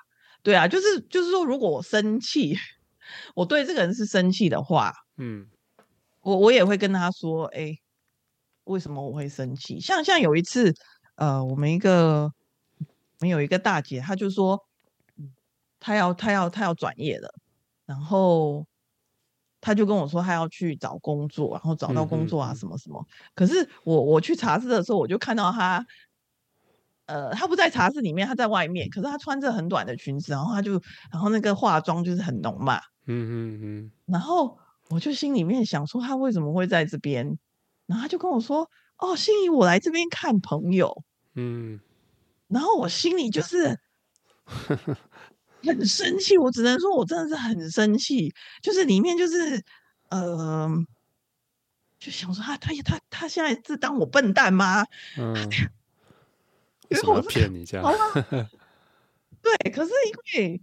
[0.47, 2.57] 对啊，就是就是说，如果我生气，
[3.35, 5.49] 我对这个人是生气的话，嗯，
[6.21, 7.75] 我我也会跟他说，哎，
[8.63, 9.81] 为什么我会生气？
[9.81, 10.73] 像像有一次，
[11.17, 12.31] 呃，我们一个。
[13.19, 14.63] 我们有一个大姐，她就说，
[15.81, 17.31] 她要她要她要转业了，
[17.87, 18.67] 然后
[19.59, 23.01] 她就跟我说，她要去找工作，然后找到工作啊什么什么。
[23.01, 23.33] 嗯嗯嗯。
[23.35, 25.83] 可是我我去茶室的时候，我就看到她，
[27.07, 28.89] 呃，她不在茶室里面，他在外面。
[28.91, 30.73] 可是他穿着很短的裙子，然后他就，
[31.11, 32.81] 然后那个化妆就是很浓嘛。
[33.07, 33.93] 嗯嗯嗯。
[34.07, 37.39] 然后我就心里面想说，他为什么会在这边？
[37.87, 41.05] 然后他就跟我说，哦，心怡，我来这边看朋友。
[41.35, 41.81] 嗯。
[42.49, 43.79] 然后我心里就是
[45.63, 49.63] 很生气，我只能说我真的是很生气，就是里面就是
[50.11, 50.69] 呃，
[51.99, 54.85] 就想说他他他他现在是当我笨蛋吗？
[55.19, 55.35] 嗯，
[56.89, 57.85] 因为我骗你这样，
[59.43, 59.91] 对，可是
[60.35, 60.61] 因为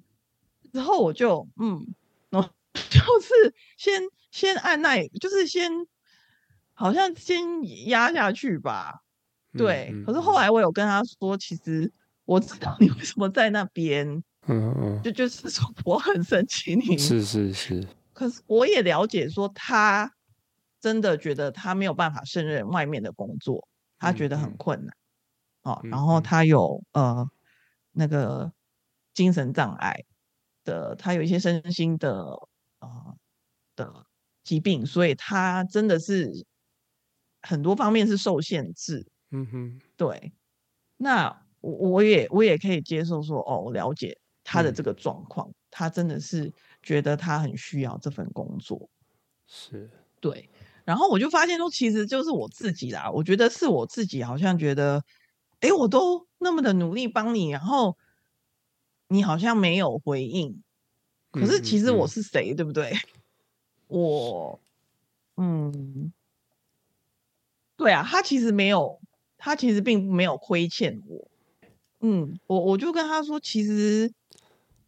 [0.71, 1.85] 之后我就嗯，
[2.31, 5.71] 就是先先按耐，就是先
[6.73, 7.41] 好像先
[7.87, 9.01] 压下去吧。
[9.55, 11.91] 对，嗯嗯、可是后来我有跟他说，其实
[12.25, 14.07] 我知道你为什么在那边，
[14.47, 15.11] 嗯嗯，就。
[15.11, 20.11] 就是说我很生气你，是是是，可是我也了解说他
[20.81, 23.67] 真的觉得他没有办法胜任外面的工作，
[23.99, 25.02] 他觉得很困难，嗯嗯、
[25.63, 27.27] 哦，然后他有呃
[27.91, 28.51] 那个
[29.13, 30.05] 精神障碍
[30.63, 32.23] 的，他有一些身心的
[32.79, 33.15] 呃
[33.75, 34.05] 的
[34.43, 36.45] 疾病，所以他真的是
[37.41, 39.05] 很多方面是受限制。
[39.31, 40.31] 嗯哼，对，
[40.97, 48.89] 那我我也我也可以接受说，哦，我了解他的这个状况，嗯、他真的是觉得他很需要这份工作，
[49.47, 49.89] 是。
[50.19, 50.49] 对，
[50.85, 55.03] 然后我就发现说，其实就是我自己啦，我觉得是我自己，好像觉得，
[55.63, 57.97] 哎，我都那么的努力帮你，然后
[59.07, 60.61] 你好像没有回应，
[61.31, 62.93] 可是其实我是谁，嗯嗯、对不对？
[63.87, 64.59] 我，
[65.37, 66.13] 嗯，
[67.75, 69.01] 对啊，他其实没有。
[69.45, 71.27] 他其实并没有亏欠我，
[71.99, 74.09] 嗯，我我就跟他说，其实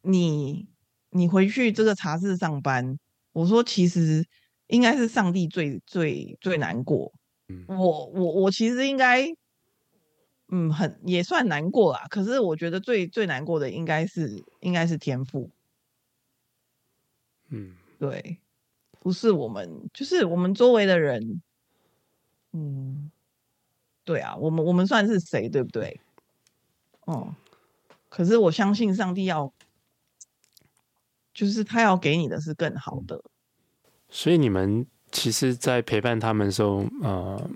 [0.01, 0.65] 你
[1.09, 2.97] 你回去这个茶室上班，
[3.33, 4.25] 我说其实
[4.67, 7.11] 应该是上帝最最最难过。
[7.49, 9.27] 嗯，我我我其实应该，
[10.49, 12.05] 嗯，很也算难过啦。
[12.09, 15.49] 可是我觉得最最难过的应该是应该是天赋。
[17.49, 18.39] 嗯，对，
[18.99, 21.41] 不是我们，就是我们周围的人。
[22.53, 23.11] 嗯，
[24.03, 25.99] 对啊，我们我们算是谁，对不对？
[27.05, 27.35] 哦，
[28.07, 29.51] 可是我相信上帝要，
[31.33, 33.21] 就是他要给你的是更好的。
[34.09, 37.49] 所以你们其实，在陪伴他们的时候，呃，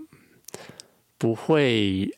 [1.17, 2.15] 不会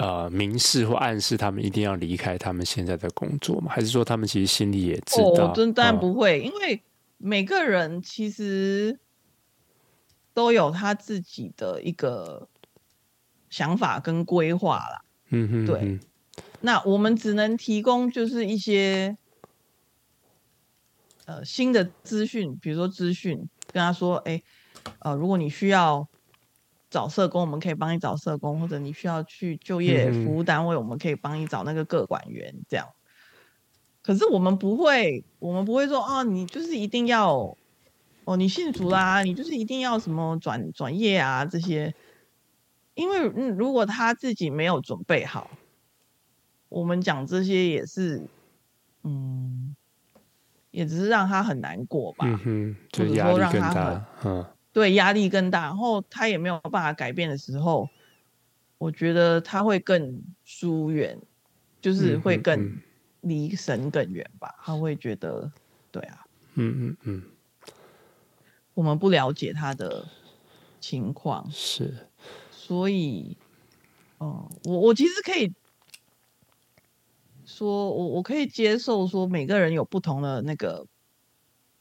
[0.00, 3.70] 呃明示或暗示他们一定要离开他们现在的工作吗？
[3.70, 5.50] 还是说他们其实心里也知道？
[5.50, 6.82] 哦，真当然不会，哦，因为
[7.18, 8.98] 每个人其实。
[10.32, 12.48] 都有他自己的一个
[13.50, 15.04] 想法跟规划啦。
[15.30, 15.98] 嗯哼，对。
[16.60, 19.18] 那我们只能提供就是一些
[21.26, 23.36] 呃新的资讯，比如说资讯，
[23.72, 24.40] 跟他说，哎，
[25.00, 26.08] 呃，如果你需要
[26.90, 32.88] 找社工，我们可以帮你找社工，或者你需要去就业服务单位，我们可以帮你找那个个管员，这样。
[34.02, 37.56] 可是我们不会，我们不会说，哦，你就是一定要。
[38.24, 41.92] 哦，你信主啦，你就是一定要什么转转业啊这些，
[42.94, 45.50] 因为嗯，如果他自己没有准备好，
[46.68, 48.22] 我们讲这些也是，
[49.02, 49.74] 嗯，
[50.70, 57.88] 也只是让他很难过吧，嗯哼，就压力更大，嗯，对，压力更大，然后他也没有办法改变的时候，
[58.78, 61.20] 我觉得他会更疏远，
[61.80, 62.78] 就是会更
[63.22, 65.50] 离神更远吧，他会觉得，
[65.90, 67.22] 对啊，嗯嗯嗯。
[68.74, 70.06] 我们不了解他的
[70.80, 72.06] 情况，是，
[72.50, 73.36] 所以，
[74.18, 75.52] 哦、嗯，我我其实可以
[77.44, 80.86] 说，我我可以接受说每个人有不同的那个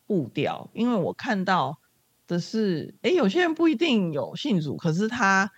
[0.08, 1.80] 步调，因为我看到
[2.30, 5.52] 的是，哎，有些人不一定有信主，可是他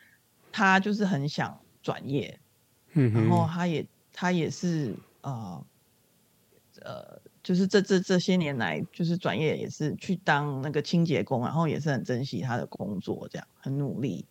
[0.51, 2.39] 他就是很想转业，
[2.93, 5.63] 嗯，然后他也他也是啊，
[6.81, 6.91] 呃。
[6.91, 14.27] 呃就是这这这些年来，就是转业也是去当那个清洁工，然后也是很珍惜他的工作，这样很努力。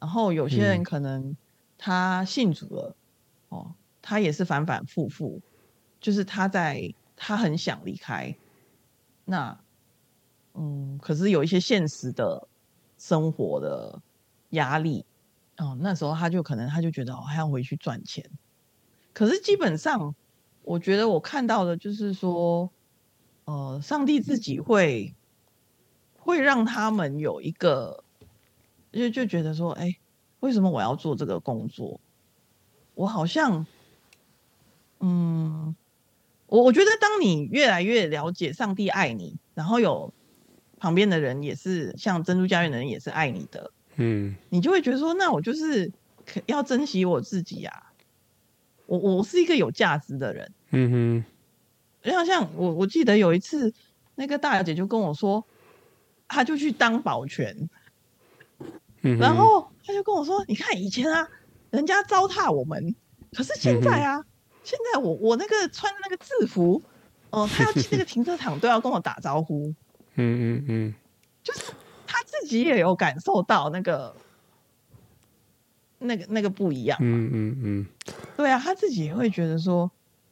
[0.00, 1.36] 然后有些人可能
[1.76, 2.96] 他信主了，
[3.50, 5.42] 嗯、哦，他也是反反复复，
[6.00, 8.34] 就是他在他很想离开，
[9.26, 9.60] 那
[10.54, 12.48] 嗯，可是有一些现实的
[12.98, 14.00] 生活的
[14.50, 15.04] 压力，
[15.58, 18.28] 哦，那时候他就可能他就觉得哦，还要回去赚钱，
[19.12, 20.14] 可是基本上。
[20.64, 22.70] 我觉得我看到的就是说，
[23.46, 25.12] 呃，上帝自己会
[26.16, 28.04] 会让他们有一个，
[28.92, 29.92] 就就觉得说，哎，
[30.38, 32.00] 为什么我要做这个工作？
[32.94, 33.66] 我好像，
[35.00, 35.74] 嗯，
[36.46, 40.14] 我我觉得当你越来越了解上帝爱你，然后有
[40.82, 45.92] 旁边的人也是像珍珠家园的人也是爱你的，嗯，你就会觉得说，那我就是
[46.46, 47.94] 要珍惜我自己呀、啊。
[48.86, 51.24] 我我是一个有价值的人，嗯
[52.02, 53.72] 哼，像像我我记得有一次，
[54.16, 55.44] 那个大小姐就跟我说，
[56.26, 57.68] 她就去当保全，
[59.02, 61.28] 嗯，然后她就跟我说，你看以前啊，
[61.70, 62.96] 人家糟蹋我们，
[63.32, 64.24] 可是现在啊，嗯、
[64.64, 66.82] 现在我我那个穿的那个制服，
[67.30, 69.72] 哦、呃，他要去那个停车场都要跟我打招呼，
[70.14, 70.94] 嗯嗯嗯，
[71.42, 71.72] 就是
[72.06, 74.14] 他自己也有感受到那个。
[76.04, 77.86] 那个那个不一样，嗯嗯嗯，
[78.36, 79.88] 对啊，他自己也会觉得说，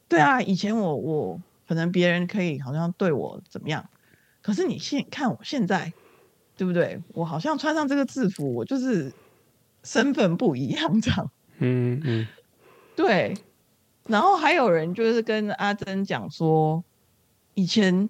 [0.09, 3.89] 对啊，以前我我可能别人可以好像对我怎么样，
[4.41, 5.93] 可是你现看我现在，
[6.57, 7.01] 对不对？
[7.13, 9.13] 我好像穿上这个制服，我就是
[9.81, 12.27] 身份不一样这样，嗯嗯，
[12.97, 13.33] 对。
[14.07, 16.83] 然后还有人就是跟阿珍讲说，
[17.53, 18.09] 以前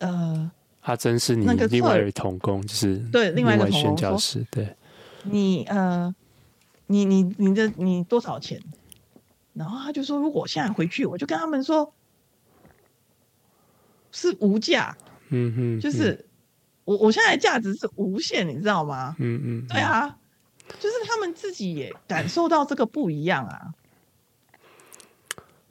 [0.00, 0.50] 呃，
[0.80, 4.76] 阿珍是你另外一位同工，就是对另外一个宣教师，对，
[5.24, 6.14] 你呃。
[6.92, 8.60] 你你你的你多少钱？
[9.52, 11.94] 然后他就说，如果我现在回去，我就跟他们说
[14.10, 14.96] 是无价。
[15.28, 16.26] 嗯哼，就是
[16.84, 19.14] 我我现在价值是无限，你知道吗？
[19.20, 20.18] 嗯嗯，对啊，
[20.80, 23.72] 就是他们自己也感受到这个不一样啊。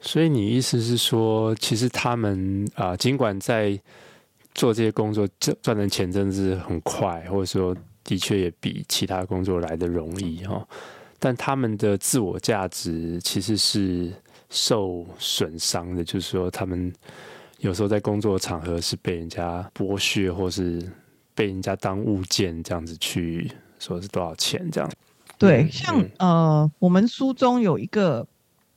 [0.00, 3.78] 所以你意思是说，其实他们啊，尽管在
[4.60, 10.68] 做这些工作赚赚的钱真的是很快，或者说的确也比其他工作来得容易哈。
[11.18, 14.12] 但他们的自我价值其实是
[14.50, 16.92] 受损伤的，就是说，他们
[17.60, 20.86] 有时候在工作场合是被人家剥削，或是
[21.34, 24.90] 被人家当物件这样子去说是多少钱这样。
[25.38, 28.28] 对，像、嗯、呃，我们书中有一个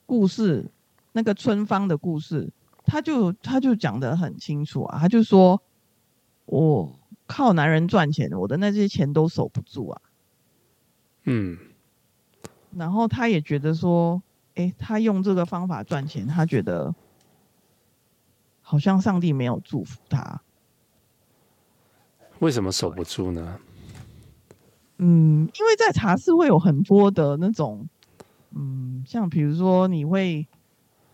[0.05, 0.65] 故事，
[1.11, 2.49] 那个春芳的故事，
[2.85, 5.61] 他就他就讲得很清楚啊，他就说，
[6.45, 10.01] 我靠男人赚钱，我的那些钱都守不住啊。
[11.23, 11.57] 嗯，
[12.75, 14.21] 然后他也觉得说，
[14.55, 16.93] 哎，他用这个方法赚钱，他觉得
[18.61, 20.41] 好像上帝没有祝福他。
[22.39, 23.59] 为什么守不住呢？
[24.97, 27.87] 嗯，因为在茶室会有很多的那种，
[28.51, 30.45] 嗯，像比如说你会，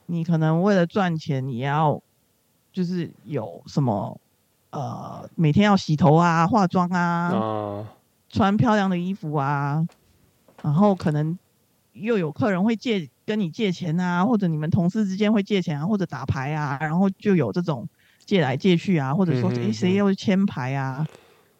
[0.07, 2.01] 你可能为了赚钱，你要
[2.73, 4.19] 就是有什么，
[4.71, 7.87] 呃，每天要洗头啊、化妆啊，哦、
[8.29, 9.87] 穿漂亮的衣服啊。
[10.61, 11.39] 然后可能
[11.93, 17.87] 又有客人会借跟你借钱啊，或者你们同事之间会借钱啊，或者打牌啊，然后就有这种
[18.25, 21.07] 借来借去啊，或者说谁谁又签牌啊，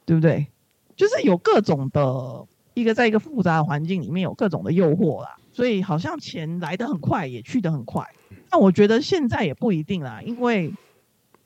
[0.06, 0.48] 对不对？
[0.96, 8.06] 就是有各种的一个在一个复杂的环境里面有各种的诱惑啦，所以好像钱来得很快，也去得很快。
[8.52, 10.74] 那我觉得现在也不一定啦，因为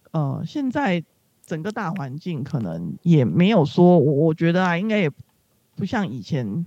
[0.09, 1.03] 呃现在
[1.45, 5.11] 整个大环境可能也没有说，我我觉得啊，应该也
[5.75, 6.65] 不像以前。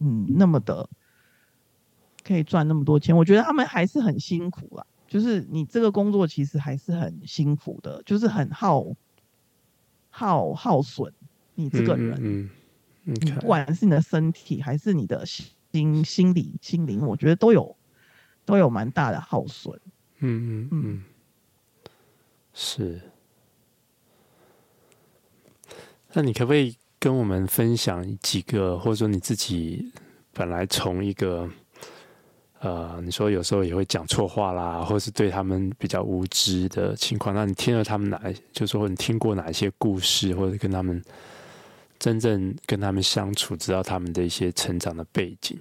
[0.00, 0.88] 嗯，那么的
[2.22, 4.86] 可以赚那么多钱，我觉得他们还是很辛苦啦。
[5.08, 8.86] 就是你这个工作其实还是很辛苦的，就是很耗
[10.08, 11.12] 耗耗损
[11.56, 12.48] 你这个人。
[13.04, 17.74] 嗯，不管是你的身体还是你的心心理心灵，我觉得都有
[18.44, 19.80] 都有蛮大的耗损。
[20.20, 21.04] 嗯嗯嗯，
[22.54, 23.00] 是。
[26.12, 26.76] 那你可不可以？
[27.00, 29.88] 跟我们分享几个，或者说你自己
[30.32, 31.48] 本来从一个，
[32.58, 38.20] 呃，你说有时候也会讲错话啦，或是对他们比较无知的情况，那你听了他们哪，
[38.52, 41.00] 就是说你听过哪一些故事，或者跟他们
[42.00, 45.56] 真正跟他们相处，知道他们的一些成长的背景，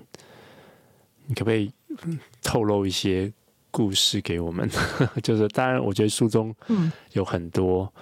[1.27, 1.71] 你可不可以
[2.41, 3.31] 透露一些
[3.69, 4.67] 故事给我们？
[5.21, 6.51] 就是当然，我觉得书中
[7.11, 7.93] 有很多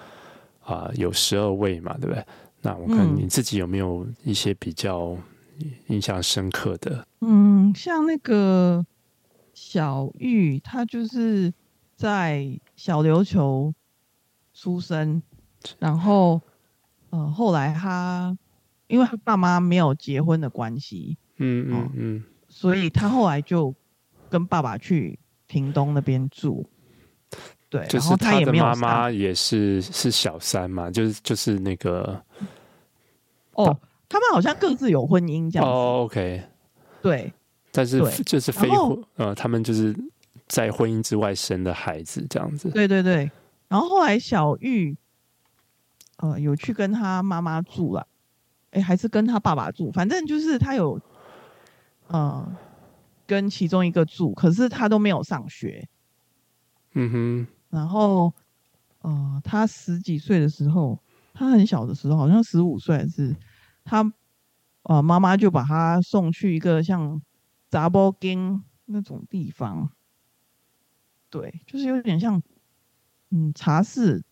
[0.65, 2.25] 啊、呃，有十二位嘛，对不对？
[2.61, 5.15] 那我看你自己有没有一些比较
[5.87, 7.07] 印象深刻的？
[7.21, 8.83] 嗯，像那个
[9.53, 11.53] 小玉，她就是
[11.95, 13.71] 在小琉球
[14.53, 15.21] 出生，
[15.77, 16.41] 然后
[17.11, 18.35] 呃，后来她
[18.87, 23.73] 因为她爸妈没有结婚的关系，嗯嗯嗯，所以她后来就
[24.27, 26.67] 跟爸爸去屏东那边住。
[27.75, 32.23] 对，就是他的妈妈也是是小三嘛，就是就是那个
[33.51, 36.41] 哦，他们好像各自有婚姻这样哦，OK，
[37.01, 37.33] 对，
[37.73, 39.93] 但是就是非婚呃，他们就是
[40.47, 43.29] 在婚姻之外生的孩子这样子，对对对。
[43.67, 44.95] 然后后来小玉
[46.17, 48.07] 呃有去跟他妈妈住了，
[48.71, 50.97] 哎，还是跟他爸爸住，反正就是他有
[52.07, 52.55] 呃
[53.27, 55.89] 跟其中一个住，可是他都没有上学，
[56.93, 57.47] 嗯哼。
[57.75, 58.33] 然后，
[59.01, 60.97] 呃，他十几岁的时候，
[61.33, 63.35] 他很小的时候，好像十五岁还是
[63.83, 64.09] 他，
[64.83, 67.21] 呃，妈妈就把他送去一个像
[67.67, 69.91] 杂包间那种地方，
[71.29, 72.41] 对，就是有点像，
[73.31, 74.23] 嗯，茶室，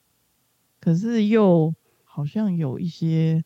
[0.79, 1.75] 可是又
[2.05, 3.43] 好像有一些，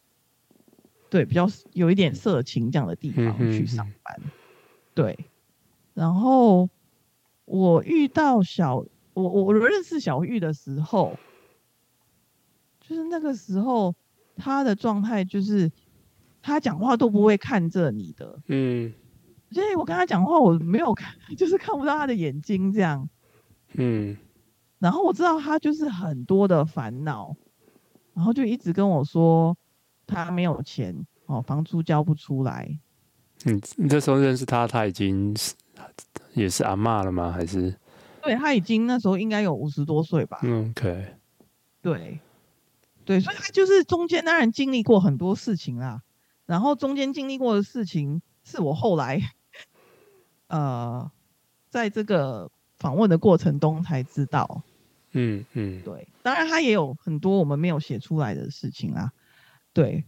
[1.10, 4.22] 对，比较有一点色情这样的地方去上班，
[4.94, 5.18] 对，
[5.96, 6.70] 然后
[7.46, 8.86] 我遇到小。
[9.22, 11.18] 我我我认识小玉的时候，
[12.80, 13.96] 就是那个时候，
[14.36, 15.72] 他的状态就是
[16.40, 18.94] 他讲话都不会看着你的，嗯，
[19.50, 23.10] 所以我跟他讲话我没有看， 就是看不到他的眼睛这样，
[23.74, 24.16] 嗯，
[24.78, 27.36] 然后我知道他就是很多的烦恼，
[28.14, 29.58] 然后就一直跟我说
[30.06, 30.96] 他没有钱
[31.26, 32.80] 哦，房租交不出来。
[33.46, 35.36] 你，你这时候认识他，他已经
[36.36, 37.32] 也是阿妈了吗？
[37.32, 37.74] 还是？
[38.28, 40.42] 对，他已经那时候应该有五十多岁吧。
[40.44, 41.16] 嗯，OK。
[41.82, 42.20] 对，
[43.06, 46.02] 对，所以他就是中间当然经历过很多事情啦。
[46.46, 49.22] 然后中间经历过的事情，是我后来，
[50.48, 51.10] 呃，
[51.70, 54.62] 在这个访问的过程中才知道。
[55.14, 59.14] 嗯嗯，对，当然他也有很多我们没有写出来的事情啦。
[59.72, 60.04] 对，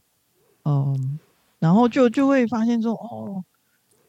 [0.66, 1.18] 嗯，
[1.60, 3.46] 然后就就会发现说，哦，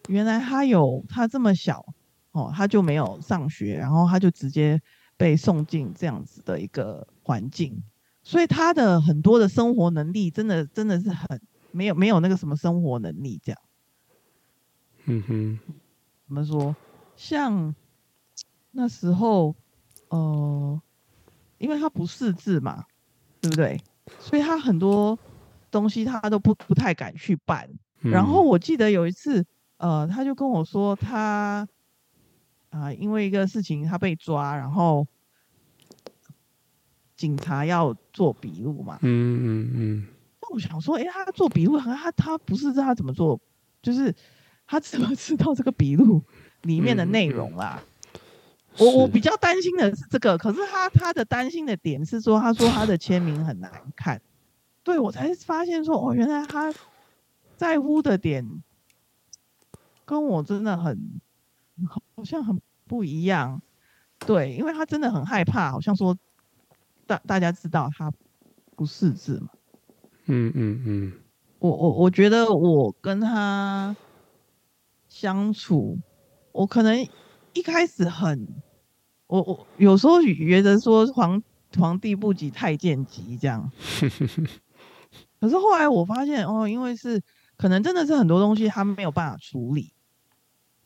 [0.09, 1.87] 原来他有他这么小。
[2.33, 4.81] 哦，他就没有上学，然后他就直接
[5.17, 7.83] 被送进这样子的一个环境，
[8.23, 11.41] 所以他的很多的生活能力真的真的是很
[11.73, 13.61] 没有没有那个什么生活能力这样。
[15.07, 15.59] 嗯哼，
[16.29, 16.77] 怎么说？
[17.17, 17.75] 像
[18.71, 19.57] 那时候，
[20.11, 20.81] 呃，
[21.59, 22.85] 因为他不识字嘛，
[23.41, 23.83] 对不对？
[24.21, 25.19] 所以他很多
[25.69, 27.69] 东西他都不不太敢去办。
[28.03, 28.13] 嗯。
[28.13, 29.45] 然后我记得有一次，
[29.79, 31.67] 呃，他就跟我说他。
[32.71, 35.07] 啊，因为一个事情他被抓，然后
[37.17, 38.99] 警察要做笔录嘛。
[39.03, 40.07] 嗯嗯嗯。
[40.43, 43.39] 那我想说，哎、欸，他做笔录，他他不是知道他怎么做，
[43.83, 44.15] 就是
[44.67, 46.23] 他怎么知道这个笔录
[46.63, 47.83] 里面的内容啦？
[47.83, 54.23] 嗯嗯、我我比较担心的是这个，可是他他的担心的点是说，他说他的签名很难看。
[54.83, 56.73] 对，我才发现说，哦，原来他
[57.57, 58.63] 在乎的点
[60.05, 61.21] 跟我真的很
[61.87, 63.61] 好像很不一样。
[64.27, 66.17] 对，因为他真的很害怕，好像说
[67.07, 68.13] 大大家知道他
[68.77, 69.49] 不识字嘛。
[70.27, 71.13] 嗯嗯嗯。
[71.59, 73.95] 我我我觉得我跟他
[75.09, 75.99] 相处，
[76.53, 77.07] 我可能
[77.53, 78.49] 一开始很，
[79.27, 81.43] 我我有时候觉得说皇
[81.79, 83.71] 皇帝不急太监急这样。
[85.41, 87.23] 可是后来我发现哦，因为是
[87.57, 89.93] 可能真的是很多东西他没有办法处理，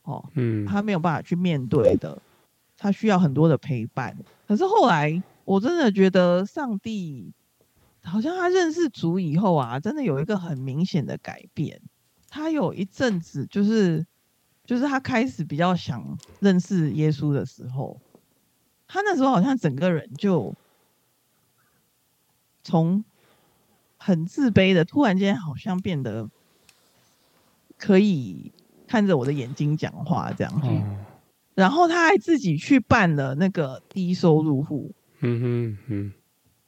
[0.05, 2.19] 哦，嗯，他没有办法去面对的，
[2.77, 4.17] 他需要很多的陪伴。
[4.47, 7.31] 可是后来我真的觉得上帝
[8.01, 11.79] 好像他认识主以后啊，真的有一个很明显的改变。
[12.29, 14.05] 他有一阵子就是
[14.65, 17.99] 就是他开始比较想认识耶稣的时候，
[18.87, 20.55] 他那时候好像整个人就
[22.63, 23.03] 从。
[23.97, 26.29] 很自卑的，突然间好像变得
[27.75, 28.51] 可以
[28.95, 30.61] 看着我的眼睛讲话这样。
[30.61, 31.03] 子，嗯、
[31.53, 34.89] 然后他还自己去办了那个低收入户，
[35.19, 36.13] 嗯哼嗯，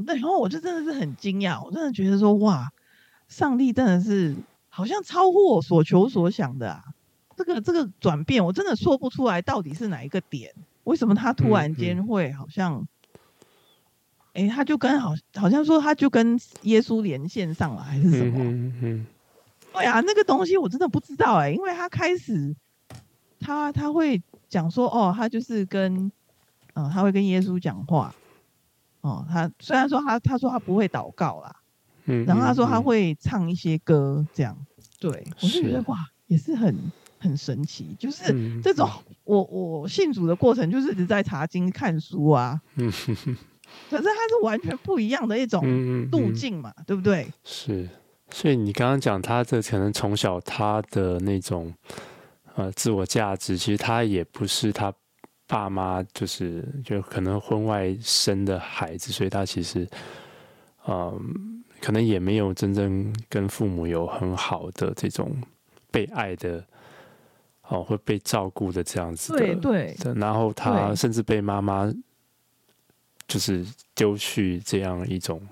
[0.05, 2.69] 对，然后我就真的是很惊讶，我真的觉得说哇，
[3.29, 4.35] 上帝真的是
[4.67, 6.83] 好像超乎我所求所想的啊，
[7.37, 10.53] 这个这个转变我真的说不出来到底是哪一个点，
[10.83, 12.85] 为什么他突然间会好像。
[14.33, 18.37] 哎、欸，他就跟好好像说，他就跟耶稣连线上了，还是什么？
[18.43, 19.07] 嗯、
[19.77, 22.55] 对啊，那个东西我真的不知道哎、欸，因为他开始，
[23.39, 26.11] 他他会讲说，哦，他就是跟，
[26.73, 28.13] 嗯、呃，他会跟耶稣讲话，
[29.01, 31.55] 哦，他虽然说他他说他不会祷告啦，
[32.05, 34.57] 嗯，然后他说他会唱一些歌，这样，
[34.99, 36.75] 对，我就觉得哇，也是很
[37.19, 42.91] 很神奇，就是这种，嗯、我我信主的过程就是一直在查经看书啊，嗯。
[42.91, 43.37] 哼哼。
[43.89, 45.61] 可是它是完全不一样的一种
[46.09, 47.27] 路径嘛，嗯嗯嗯、对不对？
[47.43, 47.87] 是，
[48.29, 51.73] 所以你刚刚讲他这可能从小他的那种
[52.55, 54.93] 呃自我价值，其实他也不是他
[55.47, 59.87] 爸妈就是就可能婚外生的孩子，所以他其实
[60.87, 61.21] 嗯、呃、
[61.81, 65.35] 可能也没有真正跟父母有很好的这种
[65.89, 66.63] 被爱的
[67.67, 70.13] 哦，会被照顾的这样子的，对对。
[70.15, 71.91] 然后他甚至被妈妈。
[73.27, 75.45] 就是丢去这样一种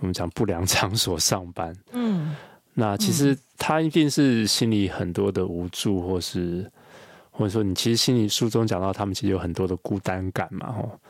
[0.00, 2.34] 我们讲不良场所上班，嗯，
[2.74, 6.70] 那其实他一定是心里很多的无助，或是
[7.30, 11.00] 或者说你其实心里书中讲到，他们其实有很多的孤单感嘛，吼，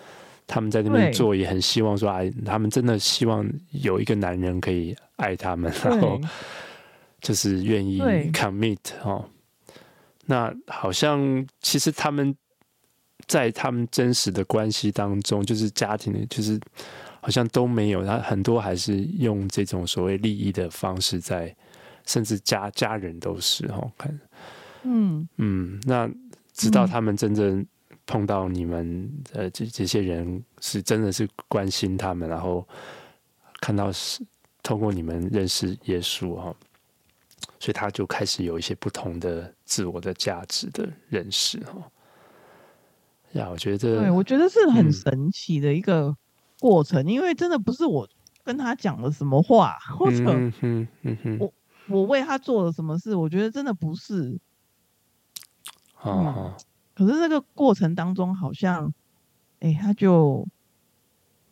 [0.46, 6.20] 他们在那边做也很希望说，哎，他们真的希望有一个男人可以爱他们，然后
[7.20, 8.00] 就是愿意
[8.32, 9.24] commit 哦，
[10.26, 12.36] 那好像其实他们。
[13.26, 16.58] 在他们真实的关系当中，就是家庭的，就是
[17.28, 21.54] 好像都没有，他很多还是用这种所谓利益的方式在，
[22.06, 24.20] 甚至家家人都是哦，看，
[24.84, 25.28] 嗯。
[25.36, 26.10] 嗯，那
[26.54, 27.66] 直到他们真正
[28.06, 32.66] 碰到你们、嗯、呃这这些人是真的是关心他们，然后
[33.60, 34.24] 看到是
[34.62, 36.56] 通过你们认识耶稣哈，
[37.60, 41.74] 所以他就开始有一些不同的自我的价值的认识哈。
[43.32, 46.16] 呀，我觉得，对，我觉得是很神奇的一个
[46.58, 48.08] 过程，嗯、因为真的不是我
[48.44, 50.52] 跟他讲了什么话，或者我、嗯
[51.02, 51.50] 嗯、
[51.88, 54.38] 我为他做了什么事，我觉得真的不是。
[56.04, 56.56] 嗯、哦，
[56.94, 58.92] 可是这个过程当中，好像，
[59.60, 60.46] 哎、欸，他就，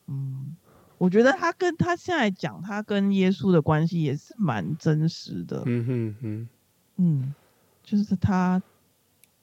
[0.07, 0.57] 嗯，
[0.99, 5.63] 我觉得他跟他现在讲他跟耶稣的关系也是蛮真实的。
[5.67, 6.49] 嗯哼哼，
[6.97, 7.35] 嗯，
[7.83, 8.63] 就是他，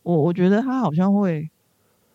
[0.03, 1.49] 我我觉得他好像会。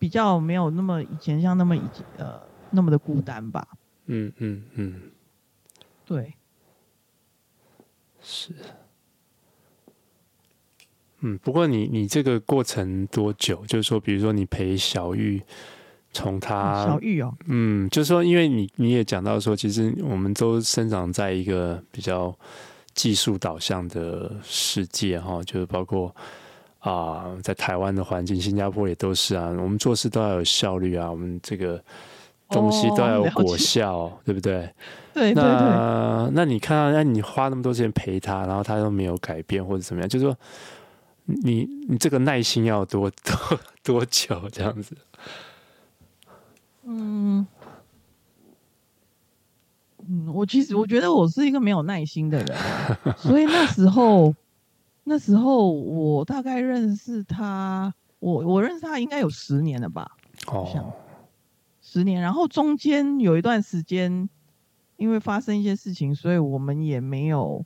[0.00, 2.40] 比较没有那么以前像那么以前呃
[2.70, 3.66] 那么的孤单吧。
[4.06, 5.00] 嗯嗯嗯，
[6.04, 6.34] 对，
[8.20, 8.52] 是。
[11.20, 13.64] 嗯，不过你你这个过程多久？
[13.66, 15.42] 就是说，比如说你陪小玉
[16.12, 22.36] 从他小玉哦，嗯，就是说，因为你你也讲到说，其实我们都生长在一个比较
[22.94, 26.14] 技术导向的世界哈，就是包括。
[26.80, 29.48] 啊，在台湾的环境，新加坡也都是啊。
[29.48, 31.82] 我们做事都要有效率啊，我们这个
[32.50, 34.72] 东西都要有果效，哦、对不对？
[35.12, 36.30] 对，那对对对。
[36.34, 40.36] 那你看，那你花那么多时间陪他，然后他都没有改变或者怎么样，就是说，
[41.24, 44.96] 你你这个耐心要多多多久这样子？
[46.84, 47.46] 嗯，
[50.08, 52.56] 嗯，我其实我觉得我是一个没有耐心的人，
[53.18, 54.34] 所以那时候
[55.04, 60.10] 那时候我大概认识他，我我认识他应该有十年了吧？
[60.46, 60.94] 哦，
[61.98, 62.22] 十年。
[62.22, 64.28] 然后中间有一段时间，
[64.96, 67.64] 因为发生一些事情，所以我们也没有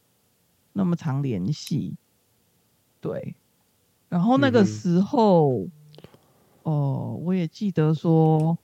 [0.72, 1.96] 那么常联系。
[3.00, 3.36] 对，
[4.08, 5.68] 然后那个时候，
[6.62, 8.56] 哦、嗯呃，我也记得说。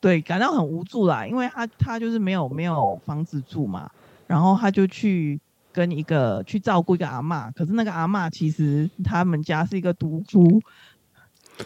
[0.00, 3.90] 对，感到很无助啦，因为他他就是没有没有房子住嘛，
[4.26, 5.40] 然后他就去
[5.72, 10.60] 跟一个去照顾一个阿嬷，可是那个阿嬷其实他们家是一个独夫，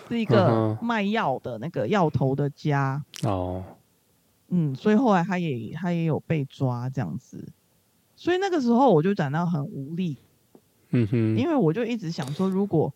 [0.09, 3.03] 是一个卖药的那个药头的家。
[3.23, 3.65] 哦，
[4.49, 7.53] 嗯，所以后来他也他也有被抓这样子，
[8.17, 10.17] 所以那个时候我就感到很无力，
[10.91, 12.93] 嗯哼，因为我就一直想说，如果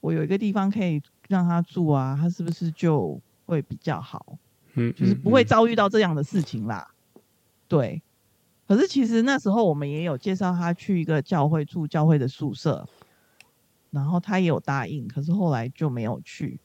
[0.00, 4.38] 我有一个地方可以让他住啊，他是不是就会比较好？
[4.74, 6.88] 嗯，就是不会遭遇到这样的事情啦。
[7.66, 8.00] 对，
[8.66, 12.88] 可是其实那时候我们也有介绍他去一个教会住教会的宿舍，
[13.90, 16.60] 然后他也有答应，可是后来就没有去。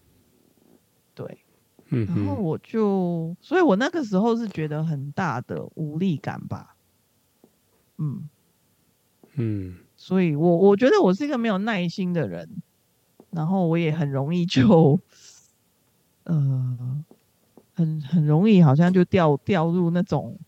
[1.15, 1.45] 对，
[1.89, 6.75] 嗯，然后我就，所以我那个时候是觉得很大的无力感吧。
[7.97, 8.29] 嗯
[9.37, 12.61] 嗯，所以我我觉得我是一个没有耐心的人，
[13.31, 15.01] 然后我也很容易就，
[16.25, 17.05] 呃。
[17.77, 20.39] 很很容易，好像就掉掉入那种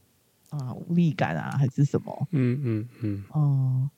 [0.50, 2.28] 啊无力感啊，还是什么？
[2.32, 3.26] 嗯嗯嗯。
[3.32, 3.42] 哦、
[3.84, 3.92] 嗯，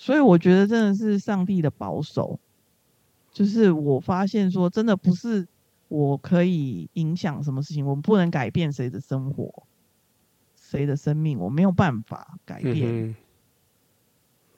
[0.00, 2.40] 所以我觉得真的是上帝的保守。
[3.30, 5.46] 就是我发现说，真的不是
[5.88, 9.66] 我可以影响什么事情，我们不能改变谁的生活，
[10.56, 13.10] 谁的生命，我没有办法改变。
[13.10, 13.14] 嗯、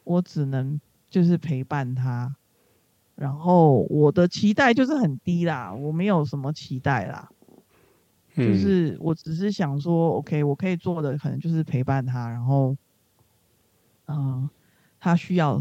[0.05, 0.81] 我只能
[1.11, 2.37] 就是陪伴他，
[3.17, 7.29] 然后我的期待就是很低啦，我没有什么期待啦。
[8.37, 12.77] 就是我只是想说，OK，我可以做的可能就是陪伴他，然后，
[14.07, 14.51] 嗯、呃，
[15.03, 15.61] 他需要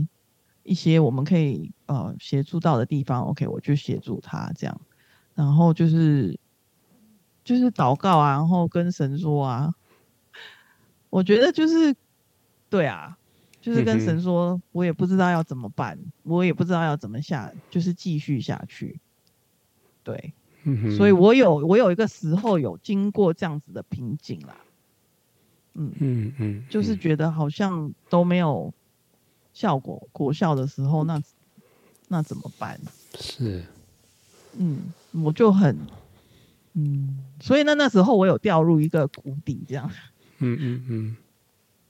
[0.62, 4.82] 一些我们可以呃协助到的地方，OK，我就协助他这样，
[5.34, 6.40] 然后就是
[7.44, 9.74] 就是祷告啊，然后跟神说啊，
[11.10, 11.96] 我觉得就是
[12.70, 13.18] 对啊，
[13.60, 19.02] 就是跟神说，我也不知道要怎么办，我也不知道要怎么下，就是继续下去，
[20.04, 20.36] 对。
[20.64, 24.56] 嗯、所以我有我有一个时候有经过这样子的瓶颈啦，
[25.74, 28.72] 嗯嗯嗯，就是觉得好像都没有
[29.54, 31.22] 效果果效的时候，那
[32.08, 32.80] 那怎么办？
[33.20, 33.64] 是，
[34.58, 35.78] 嗯，我就很，
[36.74, 39.90] 嗯，所以那那时候我有掉入一个谷底，这样，
[40.40, 41.18] 嗯嗯嗯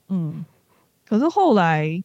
[0.08, 0.44] 嗯，
[1.06, 2.02] 可是后来，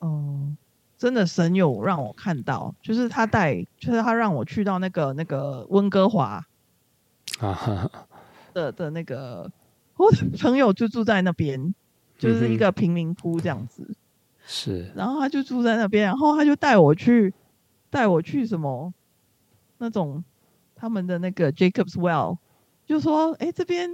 [0.00, 0.56] 嗯、呃。
[0.98, 6.42] 真的神有让我看到，就是他带，就是他让我去到那个那个温哥华
[7.38, 7.90] 啊
[8.54, 9.52] 的的那个，
[9.98, 11.74] 我的朋友就住在那边，
[12.16, 13.84] 就是一个贫民窟这样子。
[13.90, 13.94] 嗯、
[14.46, 17.34] 是，然后他就住在那边，然后他就带我去，
[17.90, 18.94] 带我去什么
[19.76, 20.24] 那种
[20.74, 22.38] 他们的那个 Jacob's Well，
[22.86, 23.90] 就说哎、欸、这边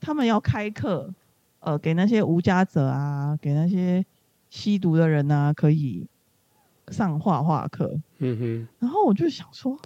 [0.00, 1.14] 他们要开课，
[1.60, 4.04] 呃，给那些无家者啊，给那些。
[4.50, 6.08] 吸毒的人呢、啊，可以
[6.90, 8.00] 上画画课。
[8.16, 8.68] 嗯哼。
[8.78, 9.78] 然后我就想说，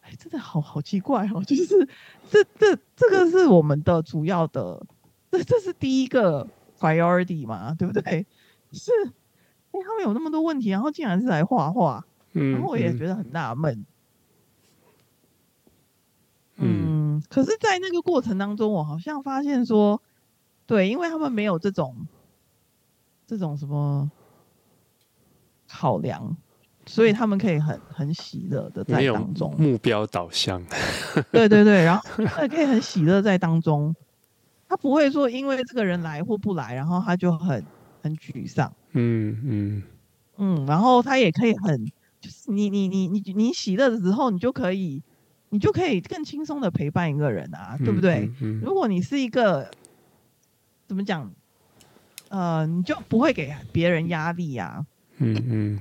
[0.00, 1.86] 哎，真的好好奇怪哦，就是
[2.30, 4.82] 这这这个是我们的主要的，
[5.30, 6.48] 这这是第一个
[6.78, 8.24] priority 嘛，对不对？
[8.72, 8.90] 是，
[9.72, 12.04] 哎，他们有那么多问题，然后竟然是来画画。
[12.32, 12.52] 嗯。
[12.52, 13.84] 然后我也觉得很纳闷。
[16.56, 17.16] 嗯。
[17.16, 17.22] 嗯。
[17.28, 20.00] 可是，在那个过程当中，我好像发现说，
[20.66, 22.06] 对，因为他们没有这种。
[23.26, 24.10] 这种什么
[25.68, 26.36] 考量，
[26.84, 30.60] 所以他们可以很很喜乐的在当中，目标导向。
[31.30, 33.94] 对对对，然后 他可以很喜乐在当中，
[34.68, 37.64] 他不会说因为这个人来或不来，然后他就很
[38.02, 38.74] 很沮丧。
[38.92, 39.82] 嗯嗯
[40.38, 41.84] 嗯，然后他也可以很，
[42.20, 45.02] 就是你你你你你喜乐的时候，你就可以
[45.50, 48.20] 你就可以更轻松的陪伴一个人啊，对不对？
[48.20, 49.74] 嗯嗯嗯，如果你是一个
[50.88, 51.32] 怎么讲？
[52.30, 54.86] 呃，你就不会给别人压力呀、啊？
[55.18, 55.80] 嗯嗯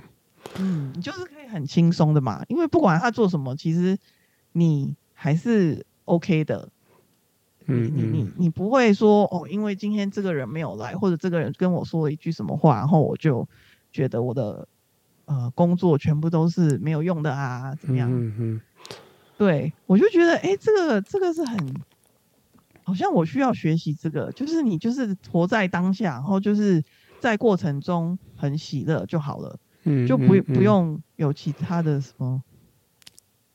[0.56, 3.96] 嗯，你就是可以很轻松的嘛，因为不管他做什么，其实
[4.54, 6.68] 你还是 OK 的。
[7.70, 13.48] 嗯，你你你你不会说哦，因为今天这个人没有来，或者这个人跟我说了一句什么话，然后我就
[13.92, 14.68] 觉得我的
[15.26, 17.76] 呃工作全部都是没有用的啊？
[17.76, 18.10] 怎么样？
[18.12, 18.62] 嗯嗯，
[19.38, 21.58] 对，我就觉得哎，这个这个是很。
[22.82, 26.84] 好像我需要学习这个，就是你就是活在当下，然后就是
[27.20, 32.42] 在过程中很喜乐就好了，嗯，就不不用有其他的什么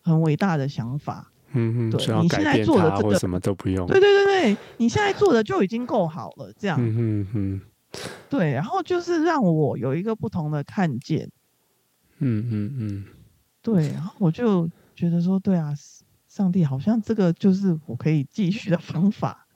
[0.03, 7.61] 很伟大的想法，嗯嗯，对，你现在做的这个什么都不用，对对对对，你现在做的就已经够好了，这样，嗯嗯嗯，
[8.29, 11.31] 对，然后就是让我有一个不同的看见，
[12.19, 13.05] 嗯嗯嗯，
[13.63, 15.73] 对，然后我就觉得说，对啊，
[16.29, 19.47] 上帝好像这个就是我可以继续的方法，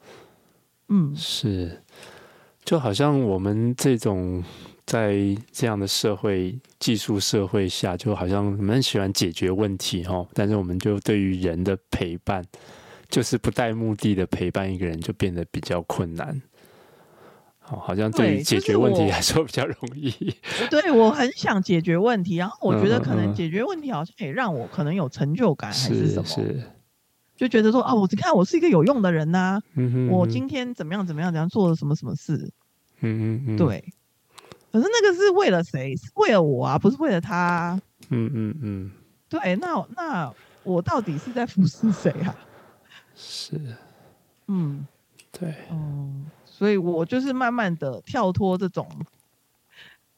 [0.88, 1.82] 嗯，是，
[2.64, 4.42] 就好像我们这种。
[4.88, 12.42] 在这样的社会、技术社会下，就好像我们很喜欢解决问题哦，但是我们就对于人的陪伴，
[13.10, 16.40] 就是不带目的的陪伴一个人，就变得比较困难。
[17.68, 20.10] 哦，好像对于解决问题来说比较容易。
[20.70, 26.24] 对，对我很想解决问题，然后我觉得可能解决问题好像也让我可能有成就感，还是什么？
[26.24, 26.62] 是，
[27.36, 29.60] 就觉得说啊，我只看我是一个有用的人呐、
[30.10, 32.50] 我今天怎么样怎么样怎样做了什么什么事？
[33.00, 33.84] 嗯嗯嗯，对。
[34.78, 35.96] 可是那个是为了谁？
[35.96, 37.82] 是为了我啊，不是为了他啊。
[38.10, 38.92] 嗯嗯嗯。
[39.28, 42.36] 对，那那我到底是在服侍谁啊？
[43.16, 43.60] 是。
[44.46, 44.86] 嗯，
[45.32, 45.52] 对。
[45.72, 48.88] 嗯，所以我就是慢慢的跳脱这种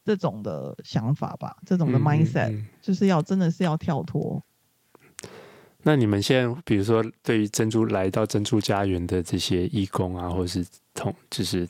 [0.04, 4.42] 这种的想法吧，这种的 mindset，嗯嗯，就是要真的是要跳脱。
[5.84, 11.66] 那你们现在，比如说，对于珍珠来到珍珠家园的这些义工啊，或者是同就是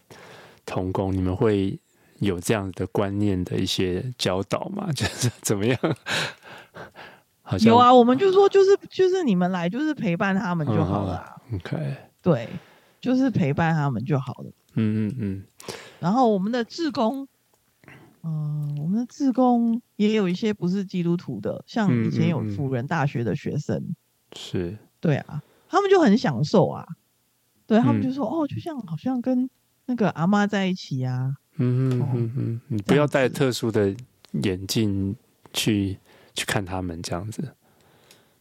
[0.66, 1.78] 童工，你们会？
[2.20, 4.90] 有这样的观念的一些教导嘛？
[4.96, 5.78] 就是怎么样？
[7.42, 11.36] 好像有啊，我们就说，就是就是你们来，就是陪伴他们就好了啊。
[11.50, 11.58] 嗯。
[11.58, 12.48] OK，对，
[13.00, 14.52] 就是陪伴他们就好了。
[14.74, 15.44] 嗯嗯嗯。
[15.98, 17.26] 然后我们的志工，
[18.22, 23.96] 嗯、呃，我们的志工也有一些不是基督徒的，像以前有辅仁大学的学生，嗯嗯嗯
[24.36, 26.86] 是，对啊，他们就很享受啊。
[27.66, 29.50] 对，他们就说，嗯、哦，就像好像跟
[29.86, 31.34] 那个阿妈在一起啊。
[31.62, 33.94] 嗯嗯嗯哼，你不要戴特殊的
[34.42, 35.14] 眼镜
[35.52, 35.98] 去
[36.34, 37.54] 去看他们这样子。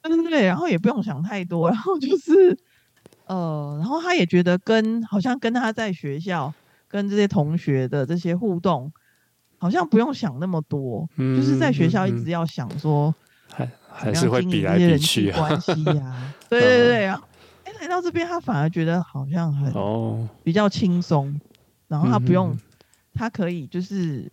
[0.02, 2.58] 对对对，然后也不用想太多，然后就是
[3.26, 6.52] 呃，然后他也觉得跟好像跟他在学校
[6.88, 8.92] 跟这些同学的这些互动，
[9.58, 13.14] 好像不用想那么多，嗯、就是在学校一直要想说，
[13.50, 16.34] 还还是会比来比去关系呀、啊。
[16.50, 17.24] 对对对，然后
[17.66, 21.40] 哎来到这边，他反而觉得好像很哦比较轻松，
[21.90, 22.58] 然后他不用。
[23.20, 24.32] 他可以就是，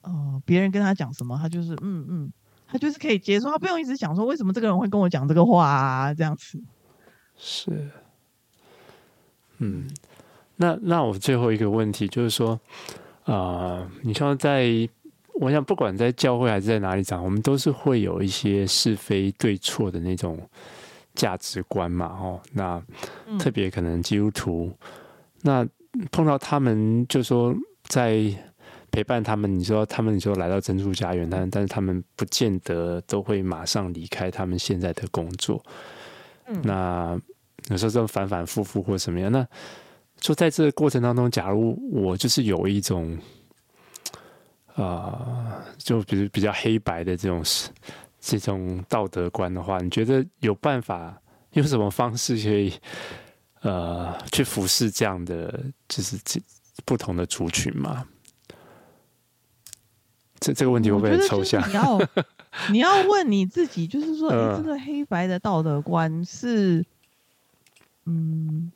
[0.00, 2.32] 呃，别人跟他讲什么，他就是嗯嗯，
[2.66, 6.60] 他就是可以接受，他不用一直想说为什么这个人会跟我讲这个话啊，这样子。
[7.36, 7.88] 是，
[9.58, 9.88] 嗯，
[10.56, 12.58] 那那我最后一个问题就是说，
[13.22, 14.88] 啊、呃，你像在，
[15.34, 20.36] 我想不管在教会还是在哪里长，我们都是会有一些是非对错的那种
[21.14, 22.82] 价值观嘛，哦，那
[23.38, 24.76] 特别可能基督徒，
[25.44, 27.54] 嗯、那碰到他们就说。
[27.88, 28.22] 在
[28.90, 35.60] 陪伴他们，你说他们，你说来到珍珠家园，但但是他们不见得都会马上离开他们现在的工作。
[36.46, 37.20] 嗯，那
[37.70, 39.46] 有时候这种反反复复或什么样，那
[40.18, 43.18] 就在这个过程当中，假如我就是有一种
[44.74, 47.42] 啊、呃，就比如比较黑白的这种
[48.20, 51.20] 这种道德观的话，你觉得有办法
[51.54, 52.72] 用什么方式可以
[53.62, 56.40] 呃去服侍这样的，就是这。
[56.84, 58.06] 不同的族群吗？
[60.40, 61.66] 这这个问题会不会抽象？
[61.70, 61.98] 你要
[62.70, 66.84] 你要问你自己，就是说，哎，这个黑白的道德观是，
[68.04, 68.70] 嗯，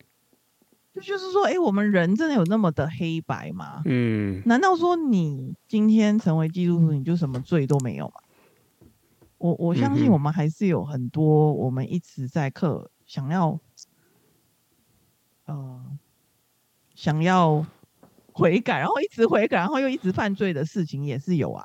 [0.95, 3.83] 就就是说，哎，我们人真的有那么的黑白吗？
[3.85, 8.15] 嗯，难道说你今天成为基督徒，你就什么罪都没有吗？
[9.37, 13.61] 我我相信我们还是有很多我们一直在克想要，
[15.45, 15.85] 呃，
[16.95, 17.67] 想要。
[18.39, 21.64] 悔改，然后一直悔改，然后又一直犯罪的事情也是有啊。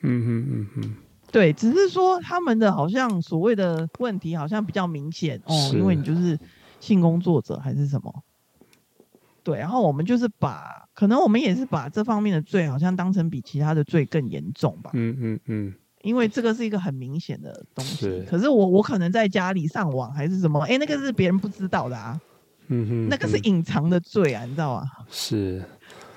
[0.00, 0.94] 嗯哼嗯嗯，
[1.30, 6.38] 对，只是说他们的好像所谓的问题好像比较明显哦，因为你就是
[6.80, 8.12] 性工作者还是什么。
[9.42, 14.90] 对，然后我们就是把，可能我们也是把这方面的罪好像当成比其他的罪更严重吧。
[14.94, 17.96] 嗯嗯嗯，因为这个是一个很明显的东西。
[18.06, 18.26] 是。
[18.28, 22.18] 可是我我可能在家里上网还是什么，哎，那个是别人不知道的啊。
[22.68, 24.90] 嗯哼，那个是隐藏的罪啊，你知道吗？
[25.10, 25.62] 是。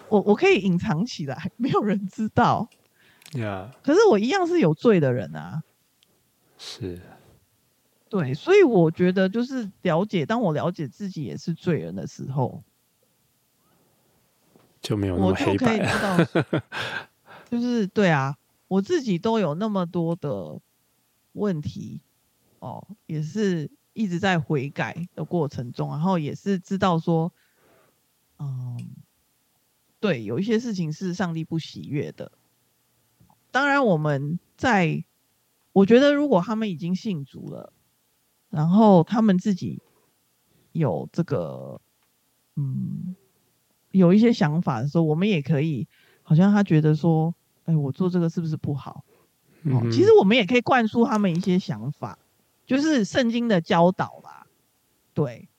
[0.09, 2.69] 我我可以隐藏起来，没有人知道。
[3.33, 3.85] 呀，Yeah.
[3.85, 5.63] 可是我一样是有罪的人啊。
[6.57, 7.01] 是。
[8.09, 12.63] 对，所以我觉得就是了解，当我了解自己也是罪人的时候，
[14.81, 15.51] 就没有那么黑白。
[15.51, 16.61] 我就可以知道，
[17.51, 18.37] 就是对啊，
[18.69, 20.57] 我自己都有那么多的
[21.33, 21.99] 问题
[22.59, 27.33] 哦，也是一直在悔改的过程中，然后也是知道说，
[28.39, 28.77] 嗯。
[29.99, 32.31] 对，有一些事情是上帝不喜悦的。
[33.51, 35.03] 当然，我们在
[35.73, 37.73] 我觉得，如果他们已经信主了，
[38.49, 39.81] 然后他们自己
[40.71, 41.81] 有这个，
[42.55, 43.15] 嗯，
[43.91, 45.87] 有一些想法的时候，我们也可以，
[46.21, 47.33] 好像他觉得说，
[47.65, 49.03] 哎，我做这个是不是不好？
[49.91, 52.19] 其实我们也可以灌输他们一些想法，
[52.65, 54.47] 就是圣经的教导啦。
[55.13, 55.49] 对，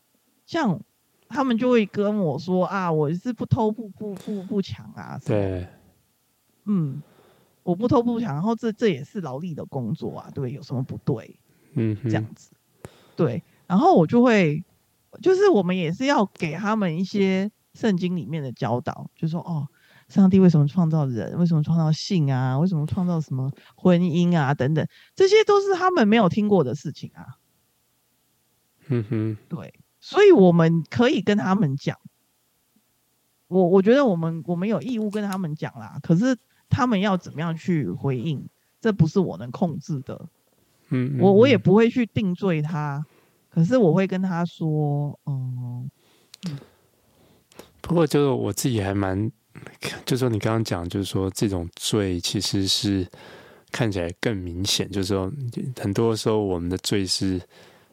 [0.47, 0.81] 像
[1.29, 5.21] 他们就会跟我说啊，我是不偷不不不不抢啊。
[5.25, 5.69] 对，
[6.65, 7.03] 嗯，
[7.63, 11.39] 我不偷不抢，然后这这也是劳力的工作啊，对，有什么不对？
[11.75, 12.51] 嗯，这样子。
[13.15, 14.65] 对，然后我就会，
[15.21, 19.69] 就是我们也是要给他们一些圣经里面的教导，就说哦，
[20.09, 21.37] 上帝为什么创造人？
[21.39, 22.59] 为什么创造性啊？
[22.59, 24.55] 为什么创造什么婚姻啊？
[24.55, 27.39] 等等，这些都是他们没有听过的事情啊。
[28.87, 29.75] 嗯哼，对，
[30.09, 31.99] 所以我们可以跟他们讲，
[33.47, 35.99] 我我觉得我们我们有义务跟他们讲啦。
[36.03, 36.35] 可是
[36.71, 38.49] 他们要怎么样去回应，
[38.81, 40.31] 这不是我能控制的。
[40.89, 43.05] 嗯，我我也不会去定罪他，
[43.51, 45.91] 可是我会跟他说，嗯，
[47.83, 49.31] 不过就是我自己还蛮，
[50.07, 53.07] 就是说你刚刚讲，就是说这种罪其实是
[53.71, 55.31] 看起来更明显，就是说
[55.79, 57.39] 很多时候我们的罪是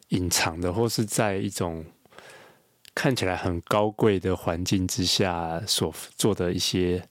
[0.10, 1.84] 隐藏的，或是在一种
[2.96, 7.04] 看起来很高贵的环境之下所做的一些，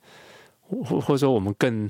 [0.68, 1.89] 或或者说我们更。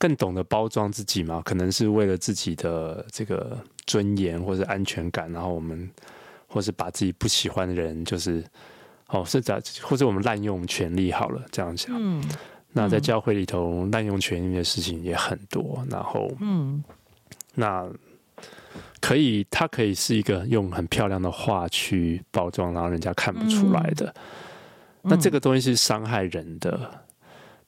[0.00, 1.42] 更懂得包装自己嘛？
[1.44, 5.90] 可能是为了自己的这个尊严或者安全感，然后我们
[6.46, 8.44] 或是把自己不喜欢的人，就是
[9.08, 11.96] 哦，是在或者我们滥用权力好了，这样想。
[11.98, 12.22] 嗯，
[12.70, 16.80] 那在教会里头滥用权力的事情也很多，然后嗯，
[17.56, 17.84] 那
[19.00, 24.14] 可以，它可以是一个用很漂亮的话去包装，然后人家看不出来的。
[25.02, 27.04] 那这个东西是伤害人的，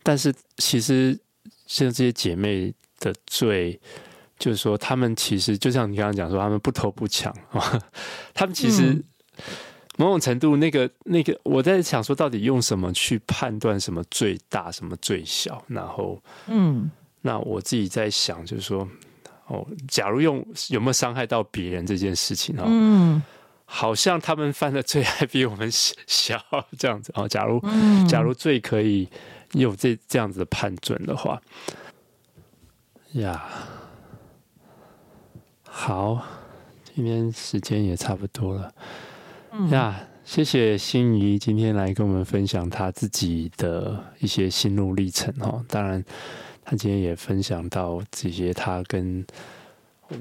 [0.02, 1.18] 但是其实。
[1.66, 3.80] 像这些姐妹的罪，
[4.40, 7.80] 就是说，她们其实就像你刚刚讲说，她们不偷不抢啊，
[8.34, 9.00] 他们其实
[9.96, 15.64] 某种程度，那个那个，我在想说，到底用什么去判断什么最大，什么最小？
[15.68, 16.90] 然后，嗯，
[17.20, 18.88] 那我自己在想，就是说，
[19.50, 23.22] 哦，假如用有没有伤害到别人这件事情啊，嗯，
[23.66, 26.42] 好像他们犯的罪还比我们小，
[26.78, 27.28] 这样子啊。
[27.28, 27.60] 假如，
[28.08, 29.08] 假如罪可以。
[29.54, 31.42] 有这这样子的判准的话，
[33.14, 33.44] 呀，
[35.64, 36.24] 好，
[36.84, 38.72] 今天时间也差不多了，
[39.72, 45.64] 呀，谢谢心怡今天来跟我们分享他自己的一些心路历程哦。
[45.66, 46.04] 当然，
[46.70, 49.26] 他今天也分享到这些他跟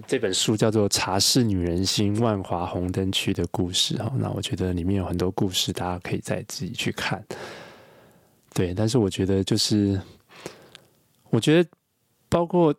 [0.07, 4.11] 这本书叫做《茶室女人心：万华红灯区的故事》哦。
[4.17, 7.23] 那我觉得里面有很多故事，大家可以再自己去看。
[8.51, 10.01] 对，但是我觉得就是，
[11.29, 11.69] 我觉得
[12.29, 12.73] 包括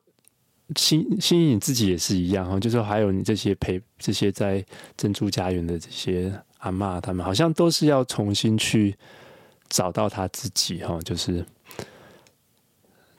[0.75, 4.65] 心心怡你自己也是一样哈，就是还有你这些陪这些在
[4.97, 8.97] 珍珠家园的这些阿嬷，他们好像都是要重新去
[9.69, 11.47] 找到他自己哈，就是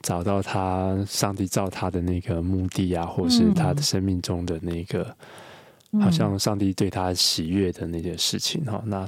[0.02, 5.16] 找到他上帝造他的那个目的啊，或是他的生命中的那个，
[6.02, 8.82] 好像上帝对他喜悦的那些事情哈。
[8.86, 9.08] 那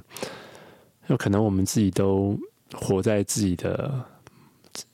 [1.08, 2.38] 有可能我们自己都。
[2.76, 4.04] 活在自己的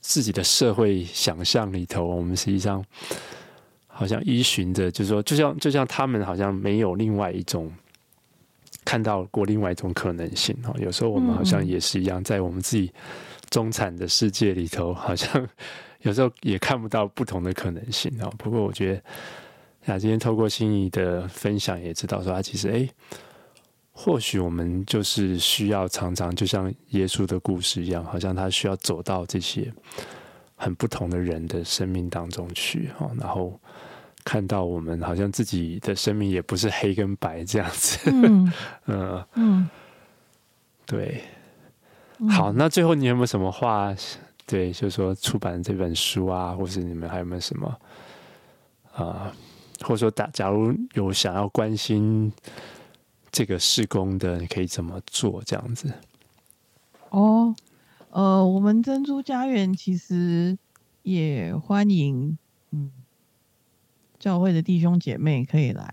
[0.02, 2.84] 自己的社会想象里头，我们实际上
[3.86, 7.72] 好像依循着，就是说，就像就像他们好像没有另外一种
[8.84, 10.76] 看到过另外一种可能性哦。
[10.78, 12.92] 有时候我们好像也是一样，在我们自己
[13.48, 15.48] 中产的世界里头，好像
[16.02, 18.32] 有时候也看不到不同的可能性哦。
[18.38, 19.00] 不过我觉
[19.84, 22.88] 得，啊，今天透过心仪的分享，也知道说他其实哎。
[23.92, 29.70] 或许我们就是需要常常，就像耶稣的故事一样，好像他需要走到这些
[30.56, 32.88] 很不同的人的生命当中去，
[33.18, 33.60] 然后
[34.24, 38.10] 看到我们好像自己的生命也不是黑跟白这样子。
[38.10, 38.52] 嗯
[38.86, 39.70] 嗯，嗯
[40.86, 41.22] 对。
[42.30, 43.94] 好，那最后你有没有什么话？
[44.50, 47.80] 对，就是说出版这本书啊，或是你们还有没有什么
[48.92, 49.32] 啊？
[49.82, 52.32] 或者说，打假如有想要关心。
[53.32, 55.40] 这个施工的你可以怎么做？
[55.46, 55.88] 这样子
[57.10, 57.54] 哦，
[58.10, 60.58] 呃，我们珍珠家园其实
[61.04, 62.36] 也欢迎，
[62.72, 62.90] 嗯，
[64.18, 65.84] 教会的弟兄姐妹可以来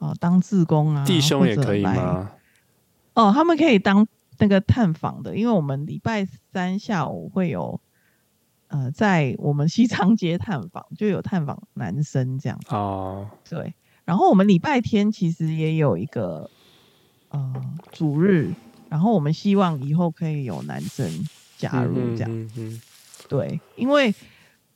[0.00, 2.32] 啊、呃，当志工啊，弟兄也可以吗？
[3.14, 4.04] 哦，他们可以当
[4.38, 7.80] 那个探访的，因为我们礼拜三下午会有，
[8.68, 13.74] 呃，在我们西昌街探访，就有探访男生这样哦，对，
[14.04, 16.50] 然后我们礼拜天其实也有一个。
[17.30, 17.52] 呃，
[17.90, 18.54] 主日，
[18.88, 21.04] 然后我们希望以后可以有男生
[21.58, 22.80] 加入这样，嗯嗯嗯、
[23.28, 24.14] 对，因为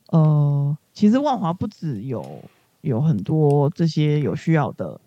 [0.07, 2.43] 呃，其实万华不只有
[2.81, 4.99] 有很多这些有需要的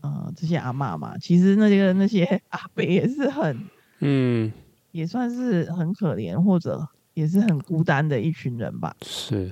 [0.00, 3.56] 呃这些阿妈嘛，其实那些那些阿伯也是很
[4.00, 4.52] 嗯，
[4.92, 8.94] 也算是很可怜或者也是很孤单的一群人吧。
[9.02, 9.50] 是，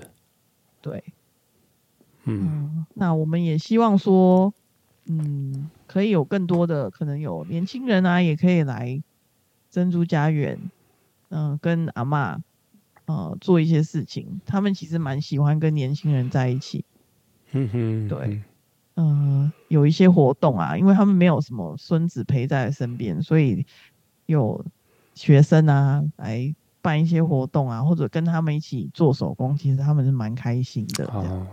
[0.80, 1.03] 对，
[2.24, 4.53] 嗯，嗯，那我们也希望说，
[5.07, 9.03] 嗯，可以有更多的可能有年轻人啊，也可以来
[9.70, 10.59] 珍珠家园，
[11.28, 12.38] 嗯、呃，跟阿妈。
[13.07, 16.84] 呃，做一些事情，他们其实蛮喜欢跟年轻人在一起。
[17.53, 18.42] 嗯哼，对，
[18.96, 19.07] 嗯、
[19.46, 23.64] 呃，有一些活动啊，因为他们没有什么孙子陪在身边，所以
[24.29, 24.64] 有
[25.14, 31.05] 学生啊来办一些活动啊，或者跟他们一起做手工，其实他们是蛮开心的。
[31.07, 31.47] 哦，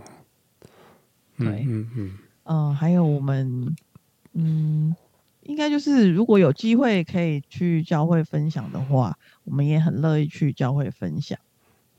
[1.38, 3.74] 对，嗯嗯，嗯、呃，还有我们，
[4.32, 4.94] 嗯。
[5.42, 11.38] 应该就是，如果有机会可以去教会分享的话，我们也很乐意去教会分享。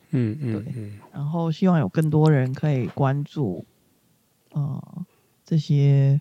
[0.10, 0.92] 嗯嗯，对。
[1.14, 3.66] 然后希望有更多人可以关注，
[4.52, 4.84] 呃，
[5.46, 6.20] 这些，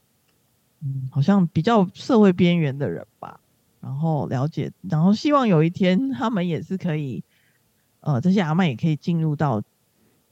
[0.84, 3.40] 嗯，好像比较社会边缘的人吧。
[3.86, 7.22] 然后了解，然后希望有一天他们也是可以，
[8.00, 9.62] 呃，这些阿嬷也可以进入到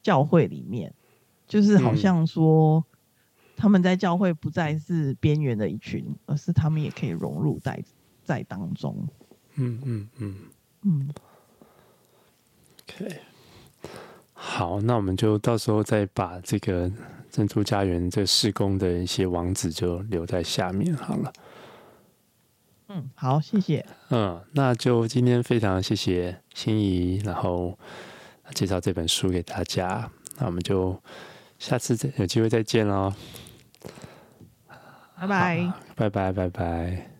[0.03, 0.93] 教会里面，
[1.47, 2.79] 就是好像说。
[2.81, 2.85] 嗯
[3.57, 7.81] 他们在教会不再是边缘的一群，而是他们也可以融入在
[8.25, 9.07] 在当中。
[9.55, 10.37] 嗯嗯嗯
[10.83, 11.09] 嗯。
[12.83, 13.21] OK，
[14.33, 16.91] 好，那我们就到时候再把这个
[17.31, 21.33] 珍珠家园这施工的一些网址就留在下面好了。
[22.89, 23.85] 嗯，好，谢谢。
[24.11, 27.79] 嗯，那就今天非常谢谢心仪，然后
[28.55, 30.11] 介绍这本书给大家。
[30.39, 31.01] 那我们就
[31.59, 33.13] 下次再有机会再见喽。
[35.17, 37.14] 拜拜，拜拜，拜拜。